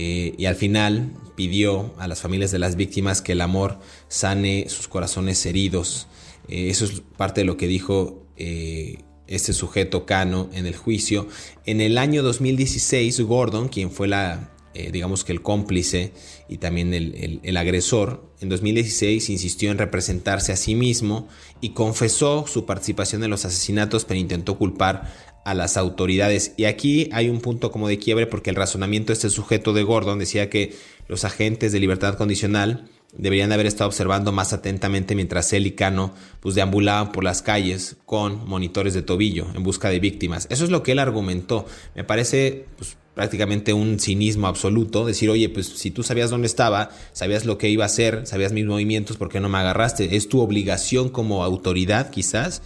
eh, 0.02 0.34
y 0.38 0.46
al 0.46 0.56
final 0.56 1.12
pidió 1.36 1.94
a 1.98 2.08
las 2.08 2.22
familias 2.22 2.52
de 2.52 2.60
las 2.60 2.78
víctimas 2.78 3.22
que 3.22 3.34
el 3.34 3.42
amor 3.42 3.80
sane 4.08 4.70
sus 4.70 4.88
corazones 4.88 5.46
heridos. 5.46 6.08
Eh, 6.48 6.70
eso 6.70 6.86
es 6.86 7.02
parte 7.18 7.42
de 7.42 7.46
lo 7.46 7.58
que 7.58 7.68
dijo 7.68 8.26
eh, 8.38 9.00
este 9.28 9.52
sujeto 9.52 10.06
Cano 10.06 10.50
en 10.54 10.66
el 10.68 10.78
juicio. 10.78 11.28
En 11.66 11.82
el 11.82 11.98
año 11.98 12.24
2016, 12.24 13.20
Gordon, 13.20 13.68
quien 13.68 13.92
fue 13.92 14.08
la, 14.08 14.54
digamos 14.74 15.26
que 15.26 15.34
el 15.34 15.42
cómplice 15.42 16.14
y 16.48 16.60
también 16.60 16.94
el, 16.94 17.42
el, 17.44 17.58
agresor, 17.58 18.34
en 18.40 18.48
2016 18.48 19.30
insistió 19.30 19.70
en 19.70 19.80
representarse 19.80 20.54
a 20.54 20.56
sí 20.56 20.76
mismo 20.76 21.28
y 21.60 21.72
confesó 21.72 22.48
su 22.48 22.66
participación 22.66 23.22
en 23.26 23.32
los 23.32 23.44
asesinatos, 23.44 24.06
pero 24.06 24.18
intentó 24.18 24.58
culpar 24.58 25.14
a 25.50 25.56
las 25.56 25.78
autoridades. 25.78 26.54
Y 26.58 26.66
aquí 26.66 27.10
hay 27.12 27.28
un 27.28 27.42
punto 27.42 27.72
como 27.72 27.88
de 27.88 27.98
quiebre 27.98 28.28
porque 28.28 28.52
el 28.52 28.56
razonamiento 28.56 29.08
de 29.08 29.14
este 29.14 29.30
sujeto 29.30 29.74
de 29.74 29.84
Gordon 29.84 30.20
decía 30.20 30.50
que 30.50 30.76
los 31.08 31.26
agentes 31.26 31.72
de 31.72 31.80
libertad 31.80 32.16
condicional 32.16 32.88
deberían 33.18 33.52
haber 33.52 33.66
estado 33.66 33.88
observando 33.88 34.32
más 34.32 34.54
atentamente 34.54 35.16
mientras 35.16 35.52
él 35.54 35.66
y 35.66 35.72
Cano 35.72 36.14
pues 36.40 36.54
deambulaban 36.54 37.12
por 37.12 37.24
las 37.24 37.42
calles 37.42 37.98
con 38.06 38.48
monitores 38.48 38.94
de 38.94 39.02
tobillo 39.02 39.48
en 39.56 39.64
busca 39.64 39.90
de 39.90 40.00
víctimas. 40.00 40.46
Eso 40.52 40.66
es 40.66 40.70
lo 40.70 40.84
que 40.84 40.92
él 40.92 41.00
argumentó. 41.00 41.66
Me 41.96 42.04
parece 42.04 42.68
pues, 42.78 42.96
prácticamente 43.16 43.74
un 43.74 44.00
cinismo 44.00 44.46
absoluto 44.46 45.06
decir, 45.06 45.32
oye, 45.32 45.50
pues 45.50 45.66
si 45.66 45.90
tú 45.90 46.04
sabías 46.04 46.30
dónde 46.30 46.46
estaba, 46.46 46.92
sabías 47.12 47.46
lo 47.46 47.58
que 47.58 47.70
iba 47.70 47.86
a 47.86 47.88
hacer, 47.88 48.28
sabías 48.28 48.54
mis 48.54 48.68
movimientos, 48.68 49.18
¿por 49.18 49.30
qué 49.30 49.40
no 49.40 49.50
me 49.50 49.58
agarraste? 49.58 50.16
Es 50.16 50.30
tu 50.30 50.42
obligación 50.42 51.10
como 51.10 51.44
autoridad 51.44 52.12
quizás. 52.12 52.62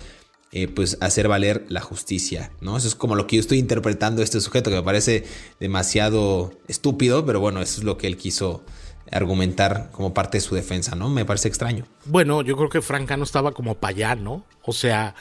Eh, 0.55 0.67
pues 0.67 0.99
hacer 1.01 1.27
valer 1.27 1.65
la 1.69 1.81
justicia, 1.81 2.51
¿no? 2.61 2.77
Eso 2.77 2.87
es 2.87 2.93
como 2.93 3.15
lo 3.15 3.25
que 3.25 3.37
yo 3.37 3.39
estoy 3.39 3.57
interpretando 3.57 4.21
este 4.21 4.39
sujeto, 4.39 4.69
que 4.69 4.75
me 4.75 4.83
parece 4.83 5.23
demasiado 5.59 6.53
estúpido, 6.67 7.25
pero 7.25 7.39
bueno, 7.39 7.59
eso 7.59 7.79
es 7.79 7.83
lo 7.83 7.97
que 7.97 8.05
él 8.05 8.17
quiso 8.17 8.63
argumentar 9.11 9.89
como 9.91 10.13
parte 10.13 10.37
de 10.37 10.41
su 10.41 10.53
defensa, 10.53 10.95
¿no? 10.95 11.09
Me 11.09 11.25
parece 11.25 11.47
extraño. 11.47 11.85
Bueno, 12.05 12.43
yo 12.43 12.55
creo 12.55 12.69
que 12.69 12.83
Francano 12.83 13.23
estaba 13.23 13.53
como 13.53 13.73
para 13.73 13.95
allá, 13.95 14.15
¿no? 14.15 14.45
O 14.61 14.73
sea, 14.73 15.15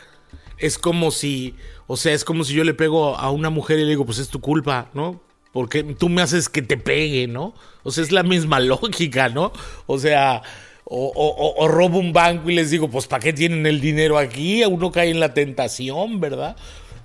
es 0.59 0.77
como 0.77 1.11
si, 1.11 1.55
o 1.87 1.97
sea, 1.97 2.13
es 2.13 2.27
como 2.27 2.45
si 2.45 2.53
yo 2.53 2.63
le 2.63 2.75
pego 2.75 3.17
a 3.17 3.31
una 3.31 3.49
mujer 3.49 3.79
y 3.79 3.85
le 3.85 3.89
digo, 3.89 4.05
pues 4.05 4.19
es 4.19 4.29
tu 4.29 4.43
culpa, 4.43 4.91
¿no? 4.93 5.23
Porque 5.55 5.83
tú 5.83 6.11
me 6.11 6.21
haces 6.21 6.51
que 6.51 6.61
te 6.61 6.77
pegue, 6.77 7.27
¿no? 7.27 7.55
O 7.85 7.91
sea, 7.91 8.05
es 8.05 8.13
la 8.13 8.23
misma 8.23 8.61
lógica, 8.61 9.31
¿no? 9.31 9.51
O 9.87 9.99
sea, 9.99 10.43
o, 10.85 11.55
o 11.57 11.69
robo 11.69 11.99
un 11.99 12.13
banco 12.13 12.51
y 12.51 12.55
les 12.55 12.71
digo, 12.71 12.89
pues 12.89 13.07
¿para 13.07 13.23
qué 13.23 13.33
tienen 13.33 13.67
el 13.67 13.81
dinero 13.81 14.19
aquí? 14.19 14.65
Uno 14.65 14.91
cae 14.91 15.11
en 15.11 15.21
la 15.21 15.33
tentación, 15.35 16.21
¿verdad? 16.21 16.57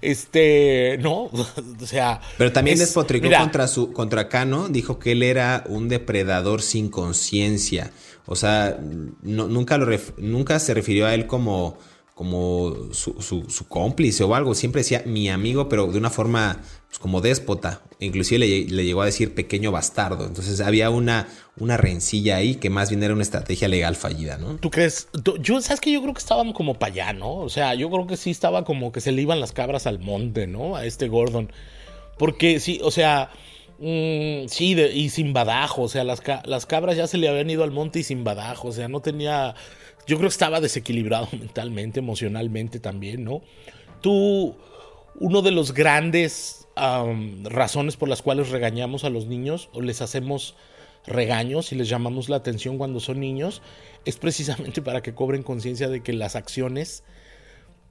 Este, 0.02 1.00
no, 1.02 1.24
o 1.82 1.86
sea. 1.86 2.22
Pero 2.38 2.52
también 2.52 2.78
despotricó 2.78 3.30
contra 3.38 3.68
su, 3.68 3.92
contra 3.94 4.30
Cano, 4.30 4.70
dijo 4.70 5.00
que 5.00 5.14
él 5.14 5.24
era 5.24 5.64
un 5.68 5.90
depredador 5.90 6.62
sin 6.62 6.90
conciencia. 6.90 7.92
O 8.26 8.36
sea, 8.36 8.78
nunca, 9.22 9.78
lo 9.78 9.88
nunca 10.18 10.60
se 10.60 10.74
refirió 10.74 11.08
a 11.08 11.14
él 11.14 11.28
como 11.28 11.78
como 12.18 12.74
su, 12.94 13.66
cómplice 13.70 14.24
o 14.24 14.34
algo. 14.34 14.56
Siempre 14.56 14.80
decía 14.82 15.04
mi 15.06 15.30
amigo, 15.30 15.70
pero 15.70 15.86
de 15.86 16.00
una 16.00 16.10
forma 16.10 16.60
pues, 16.88 16.98
como 16.98 17.22
déspota. 17.22 17.84
Inclusive 18.00 18.40
le, 18.40 18.66
llegó 18.66 19.04
a 19.04 19.06
decir 19.06 19.36
pequeño 19.36 19.72
bastardo. 19.72 20.26
Entonces 20.26 20.60
había 20.60 20.90
una, 20.90 21.28
una 21.60 21.78
rencilla 21.78 22.38
ahí 22.38 22.56
que 22.56 22.72
más 22.72 22.90
bien 22.90 23.04
era 23.04 23.14
una 23.14 23.22
estrategia 23.22 23.68
legal 23.68 23.96
fallida, 23.96 24.40
¿no? 24.40 24.56
¿Tú 24.56 24.72
crees? 24.72 25.10
yo, 25.42 25.62
¿sabes 25.62 25.80
que 25.80 25.92
Yo 25.92 26.02
creo 26.02 26.16
que 26.16 26.20
estaban 26.20 26.54
como 26.54 26.80
para 26.80 26.92
allá, 26.92 27.14
¿no? 27.14 27.36
O 27.36 27.50
sea, 27.50 27.76
yo 27.76 27.88
creo 27.92 28.08
que 28.08 28.18
sí 28.18 28.32
estaba 28.32 28.66
como 28.66 28.92
que 28.92 29.00
se 29.00 29.12
le 29.12 29.22
iban 29.22 29.40
las 29.40 29.52
cabras 29.52 29.86
al 29.86 30.00
monte, 30.00 30.48
¿no? 30.48 30.76
A 30.76 30.86
este 30.86 31.10
Gordon. 31.10 31.52
Porque 32.18 32.60
sí, 32.60 32.80
o 32.84 32.90
sea... 32.90 33.30
Mm, 33.80 34.48
sí, 34.48 34.74
y 34.74 35.10
sin 35.10 35.34
badajo, 35.34 35.84
o 35.84 35.88
sea, 35.88 36.04
las, 36.04 36.24
las 36.46 36.66
cabras 36.66 36.98
ya 36.98 37.06
se 37.06 37.20
le 37.20 37.30
habían 37.30 37.48
ido 37.48 37.64
al 37.64 37.70
monte 37.70 38.00
y 38.00 38.04
sin 38.04 38.24
badajo, 38.24 38.70
o 38.70 38.72
sea, 38.72 38.88
no 38.88 39.02
tenía 39.02 39.54
yo 40.08 40.18
creo 40.18 40.30
que 40.30 40.34
estaba 40.34 40.62
desequilibrado 40.62 41.28
mentalmente, 41.38 42.00
emocionalmente 42.00 42.80
también, 42.80 43.24
¿no? 43.24 43.42
Tú, 44.02 44.56
uno 45.20 45.42
de 45.42 45.52
los 45.52 45.74
grandes 45.74 46.68
razones 47.44 47.98
por 47.98 48.08
las 48.08 48.22
cuales 48.22 48.50
regañamos 48.50 49.04
a 49.04 49.10
los 49.10 49.26
niños 49.26 49.70
o 49.74 49.82
les 49.82 50.02
hacemos 50.02 50.56
regaños 51.08 51.72
y 51.72 51.76
les 51.76 51.90
llamamos 51.90 52.30
la 52.30 52.36
atención 52.36 52.78
cuando 52.78 53.00
son 53.00 53.20
niños, 53.20 53.62
es 54.06 54.18
precisamente 54.18 54.82
para 54.82 55.02
que 55.02 55.16
cobren 55.16 55.42
conciencia 55.42 55.88
de 55.88 56.04
que 56.04 56.14
las 56.14 56.36
acciones, 56.36 57.04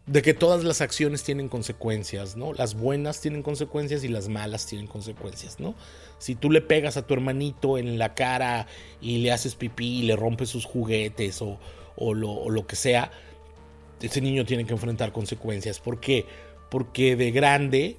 de 0.06 0.22
que 0.22 0.34
todas 0.34 0.62
las 0.62 0.82
acciones 0.82 1.24
tienen 1.24 1.48
consecuencias, 1.48 2.36
¿no? 2.36 2.52
Las 2.52 2.74
buenas 2.74 3.20
tienen 3.20 3.42
consecuencias 3.42 4.04
y 4.04 4.08
las 4.08 4.28
malas 4.28 4.66
tienen 4.66 4.86
consecuencias, 4.86 5.58
¿no? 5.58 5.74
Si 6.18 6.36
tú 6.36 6.50
le 6.50 6.60
pegas 6.60 6.96
a 6.96 7.06
tu 7.06 7.14
hermanito 7.14 7.78
en 7.78 7.98
la 7.98 8.14
cara 8.14 8.68
y 9.00 9.18
le 9.18 9.32
haces 9.32 9.56
pipí 9.56 10.00
y 10.00 10.02
le 10.02 10.14
rompes 10.14 10.50
sus 10.50 10.64
juguetes 10.64 11.42
o, 11.42 11.58
o 11.96 12.14
lo, 12.14 12.66
que 12.66 12.76
sea, 12.76 13.10
ese 14.00 14.20
niño 14.20 14.44
tiene 14.44 14.64
que 14.64 14.72
enfrentar 14.72 15.12
consecuencias. 15.12 15.80
¿Por 15.80 16.00
qué? 16.00 16.26
Porque 16.70 17.16
de 17.16 17.30
grande 17.30 17.96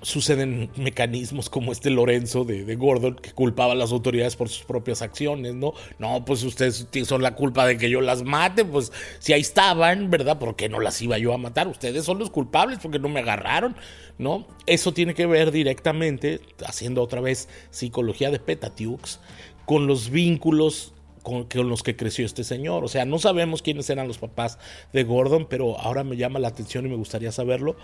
suceden 0.00 0.70
mecanismos 0.76 1.50
como 1.50 1.72
este 1.72 1.90
Lorenzo 1.90 2.44
de, 2.44 2.76
Gordon 2.76 3.16
que 3.16 3.32
culpaba 3.32 3.72
a 3.72 3.76
las 3.76 3.90
autoridades 3.90 4.36
por 4.36 4.48
sus 4.48 4.64
propias 4.64 5.02
acciones, 5.02 5.54
¿no? 5.54 5.72
No, 5.98 6.24
pues 6.24 6.44
ustedes 6.44 6.86
son 7.04 7.20
la 7.20 7.34
culpa 7.34 7.66
de 7.66 7.76
que 7.76 7.90
yo 7.90 8.00
las 8.00 8.22
mate, 8.22 8.64
pues 8.64 8.92
si 9.18 9.32
ahí 9.32 9.40
estaban, 9.40 10.08
¿verdad? 10.08 10.38
¿Por 10.38 10.54
qué 10.54 10.68
no 10.68 10.78
las 10.78 11.02
iba 11.02 11.18
yo 11.18 11.34
a 11.34 11.38
matar? 11.38 11.66
Ustedes 11.66 12.04
son 12.04 12.18
los 12.20 12.30
culpables 12.30 12.78
porque 12.80 13.00
no 13.00 13.08
me 13.08 13.20
agarraron, 13.20 13.74
¿no? 14.18 14.46
Eso 14.66 14.92
tiene 14.92 15.14
que 15.14 15.26
ver 15.26 15.50
directamente, 15.50 16.40
haciendo 16.64 17.02
otra 17.02 17.20
vez 17.20 17.48
psicología 17.70 18.30
de 18.30 18.38
Petatiux, 18.38 19.18
con 19.66 19.88
los 19.88 20.10
vínculos 20.10 20.92
con, 21.22 21.46
los 21.68 21.82
que 21.82 21.96
creció 21.96 22.24
este 22.24 22.44
señor. 22.44 22.84
O 22.84 22.88
sea, 22.88 23.04
no 23.04 23.18
sabemos 23.18 23.62
quiénes 23.62 23.88
eran 23.90 24.08
los 24.08 24.18
papás 24.18 24.58
de 24.92 25.04
Gordon, 25.04 25.46
pero 25.48 25.78
ahora 25.78 26.04
me 26.04 26.16
llama 26.16 26.38
la 26.38 26.48
atención 26.48 26.86
y 26.86 26.88
me 26.88 26.96
gustaría 26.96 27.32
saberlo. 27.32 27.76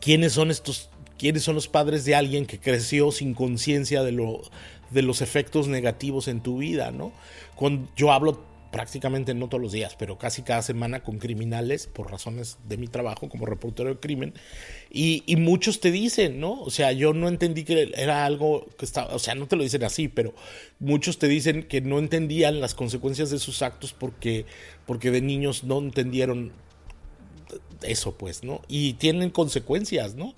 ¿Quiénes 0.00 0.32
son 0.32 0.50
estos 0.50 0.90
quiénes 1.18 1.44
son 1.44 1.54
los 1.54 1.68
padres 1.68 2.04
de 2.04 2.16
alguien 2.16 2.46
que 2.46 2.58
creció 2.58 3.12
sin 3.12 3.32
conciencia 3.32 4.02
de, 4.02 4.10
lo, 4.10 4.42
de 4.90 5.02
los 5.02 5.22
efectos 5.22 5.68
negativos 5.68 6.26
en 6.26 6.40
tu 6.40 6.58
vida, 6.58 6.90
¿no? 6.90 7.12
Cuando 7.54 7.88
yo 7.94 8.10
hablo 8.10 8.42
prácticamente 8.72 9.34
no 9.34 9.48
todos 9.48 9.62
los 9.62 9.72
días, 9.72 9.94
pero 9.96 10.18
casi 10.18 10.42
cada 10.42 10.62
semana 10.62 11.04
con 11.04 11.18
criminales 11.18 11.86
por 11.86 12.10
razones 12.10 12.58
de 12.66 12.78
mi 12.78 12.88
trabajo 12.88 13.28
como 13.28 13.46
reportero 13.46 13.90
de 13.90 14.00
crimen. 14.00 14.34
Y, 14.90 15.22
muchos 15.36 15.80
te 15.80 15.90
dicen, 15.90 16.40
¿no? 16.40 16.60
O 16.62 16.70
sea, 16.70 16.92
yo 16.92 17.12
no 17.12 17.28
entendí 17.28 17.64
que 17.64 17.92
era 17.94 18.24
algo 18.24 18.66
que 18.78 18.84
estaba, 18.84 19.14
o 19.14 19.18
sea, 19.18 19.34
no 19.34 19.46
te 19.46 19.56
lo 19.56 19.62
dicen 19.62 19.84
así, 19.84 20.08
pero 20.08 20.34
muchos 20.80 21.18
te 21.18 21.28
dicen 21.28 21.64
que 21.64 21.80
no 21.80 21.98
entendían 21.98 22.60
las 22.60 22.74
consecuencias 22.74 23.30
de 23.30 23.38
sus 23.38 23.62
actos 23.62 23.92
porque, 23.92 24.46
porque 24.86 25.10
de 25.10 25.20
niños 25.20 25.64
no 25.64 25.78
entendieron 25.78 26.52
eso, 27.82 28.16
pues, 28.16 28.42
¿no? 28.42 28.62
Y 28.68 28.94
tienen 28.94 29.30
consecuencias, 29.30 30.14
¿no? 30.14 30.34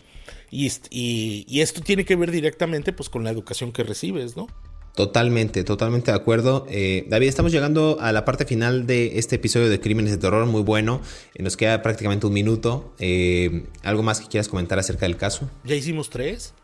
Y, 0.50 0.72
y, 0.90 1.60
esto 1.60 1.80
tiene 1.82 2.04
que 2.04 2.16
ver 2.16 2.30
directamente, 2.30 2.92
pues, 2.92 3.08
con 3.08 3.22
la 3.22 3.30
educación 3.30 3.72
que 3.72 3.84
recibes, 3.84 4.36
¿no? 4.36 4.48
Totalmente, 4.94 5.64
totalmente 5.64 6.12
de 6.12 6.16
acuerdo. 6.16 6.66
Eh, 6.68 7.04
David, 7.08 7.26
estamos 7.26 7.50
llegando 7.50 7.98
a 8.00 8.12
la 8.12 8.24
parte 8.24 8.44
final 8.44 8.86
de 8.86 9.18
este 9.18 9.36
episodio 9.36 9.68
de 9.68 9.80
Crímenes 9.80 10.12
de 10.12 10.18
Terror, 10.18 10.46
muy 10.46 10.62
bueno. 10.62 11.00
Eh, 11.34 11.42
nos 11.42 11.56
queda 11.56 11.82
prácticamente 11.82 12.28
un 12.28 12.32
minuto. 12.32 12.94
Eh, 13.00 13.66
¿Algo 13.82 14.04
más 14.04 14.20
que 14.20 14.28
quieras 14.28 14.46
comentar 14.46 14.78
acerca 14.78 15.06
del 15.06 15.16
caso? 15.16 15.50
Ya 15.64 15.74
hicimos 15.74 16.10
tres, 16.10 16.54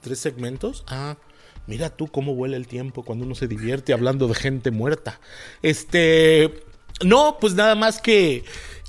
tres 0.00 0.18
segmentos. 0.18 0.82
Ah, 0.86 1.18
mira 1.66 1.90
tú 1.90 2.06
cómo 2.08 2.34
vuela 2.34 2.56
el 2.56 2.66
tiempo 2.66 3.04
cuando 3.04 3.26
uno 3.26 3.34
se 3.34 3.48
divierte 3.48 3.92
hablando 3.92 4.28
de 4.28 4.34
gente 4.34 4.70
muerta. 4.70 5.20
Este, 5.60 6.64
no, 7.04 7.36
pues 7.38 7.52
nada 7.54 7.74
más 7.74 8.00
que, 8.00 8.44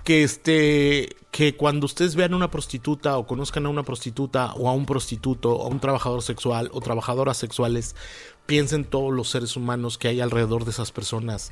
que 0.06 0.24
este, 0.24 1.18
que 1.32 1.58
cuando 1.58 1.86
ustedes 1.86 2.16
vean 2.16 2.34
una 2.34 2.50
prostituta 2.50 3.18
o 3.18 3.28
conozcan 3.28 3.66
a 3.66 3.70
una 3.70 3.84
prostituta 3.84 4.54
o 4.54 4.70
a 4.70 4.74
un 4.74 4.86
prostituto 4.86 5.54
o 5.54 5.66
a 5.66 5.68
un 5.68 5.82
trabajador 5.82 6.22
sexual 6.22 6.70
o 6.72 6.80
trabajadoras 6.80 7.36
sexuales, 7.36 7.96
piensen 8.50 8.84
todos 8.84 9.14
los 9.14 9.30
seres 9.30 9.56
humanos 9.56 10.00
que 10.00 10.08
hay 10.08 10.22
alrededor 10.22 10.66
de 10.66 10.72
esas 10.72 10.92
personas 10.92 11.52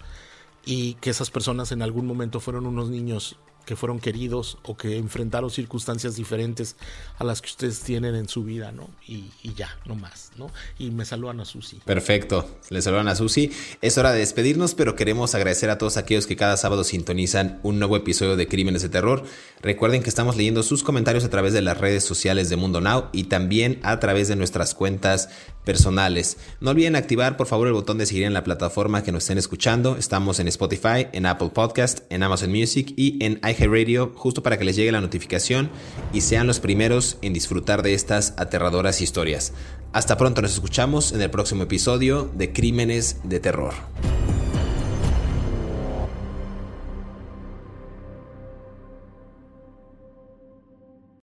y 0.66 0.96
que 0.96 1.12
esas 1.12 1.30
personas 1.30 1.72
en 1.72 1.84
algún 1.84 2.08
momento 2.08 2.40
fueron 2.40 2.66
unos 2.66 2.90
niños 2.90 3.38
que 3.68 3.76
fueron 3.76 4.00
queridos 4.00 4.58
o 4.64 4.78
que 4.78 4.98
enfrentaron 4.98 5.52
circunstancias 5.52 6.16
diferentes 6.16 6.78
a 7.20 7.26
las 7.26 7.42
que 7.42 7.50
ustedes 7.50 7.82
tienen 7.82 8.16
en 8.16 8.30
su 8.30 8.46
vida, 8.46 8.72
¿no? 8.72 8.90
Y, 9.06 9.30
ya, 9.56 9.78
no 9.86 9.94
más, 9.94 10.32
¿no? 10.38 10.50
Y 10.80 10.90
me 10.90 11.04
saludan 11.04 11.42
a 11.42 11.46
Susi. 11.46 11.82
Perfecto, 11.86 12.50
le 12.70 12.82
saludan 12.82 13.10
a 13.10 13.16
Susi. 13.16 13.52
Es 13.82 13.98
hora 13.98 14.14
de 14.14 14.20
despedirnos, 14.20 14.74
pero 14.74 14.96
queremos 14.96 15.36
agradecer 15.36 15.70
a 15.70 15.78
todos 15.78 15.98
aquellos 15.98 16.28
que 16.28 16.38
cada 16.38 16.56
sábado 16.56 16.86
sintonizan 16.86 17.60
un 17.62 17.78
nuevo 17.78 17.98
episodio 17.98 18.38
de 18.38 18.48
Crímenes 18.48 18.84
de 18.84 18.90
Terror. 18.90 19.24
Recuerden 19.62 20.02
que 20.02 20.10
estamos 20.10 20.38
leyendo 20.38 20.64
sus 20.64 20.82
comentarios 20.82 21.26
a 21.26 21.30
través 21.30 21.52
de 21.52 21.62
las 21.62 21.78
redes 21.78 22.06
sociales 22.06 22.50
de 22.50 22.56
Mundo 22.56 22.80
Now 22.80 23.10
y 23.12 23.26
también 23.26 23.82
a 23.84 24.00
través 24.00 24.30
de 24.30 24.38
nuestras 24.38 24.74
cuentas 24.76 25.30
personales. 25.68 26.38
No 26.62 26.72
olviden 26.72 26.96
activar 26.96 27.36
por 27.36 27.46
favor 27.46 27.68
el 27.68 27.74
botón 27.74 27.98
de 27.98 28.06
seguir 28.06 28.24
en 28.24 28.34
la 28.34 28.46
plataforma 28.46 29.04
que 29.04 29.12
nos 29.12 29.24
estén 29.24 29.38
escuchando. 29.38 29.98
Estamos 29.98 30.40
en 30.40 30.48
Spotify, 30.48 31.08
en 31.12 31.26
Apple 31.26 31.50
Podcast, 31.54 32.00
en 32.10 32.24
Amazon 32.24 32.52
Music 32.52 32.94
y 32.96 33.24
en 33.24 33.42
iHeartRadio 33.44 34.14
justo 34.16 34.42
para 34.42 34.58
que 34.58 34.64
les 34.64 34.78
llegue 34.78 34.94
la 34.94 35.02
notificación 35.02 35.70
y 36.14 36.22
sean 36.22 36.48
los 36.48 36.62
primeros 36.62 37.18
en 37.22 37.34
disfrutar 37.34 37.84
de 37.84 37.94
estas 37.94 38.34
aterradoras 38.38 39.02
historias. 39.02 39.52
Hasta 39.92 40.16
pronto, 40.18 40.42
nos 40.42 40.54
escuchamos 40.54 41.12
en 41.12 41.22
el 41.22 41.30
próximo 41.30 41.64
episodio 41.64 42.32
de 42.34 42.54
Crímenes 42.54 43.18
de 43.26 43.42
Terror. 43.42 43.74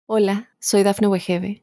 Hola, 0.06 0.50
soy 0.60 0.84
Dafne 0.84 1.08
Wegebe 1.08 1.63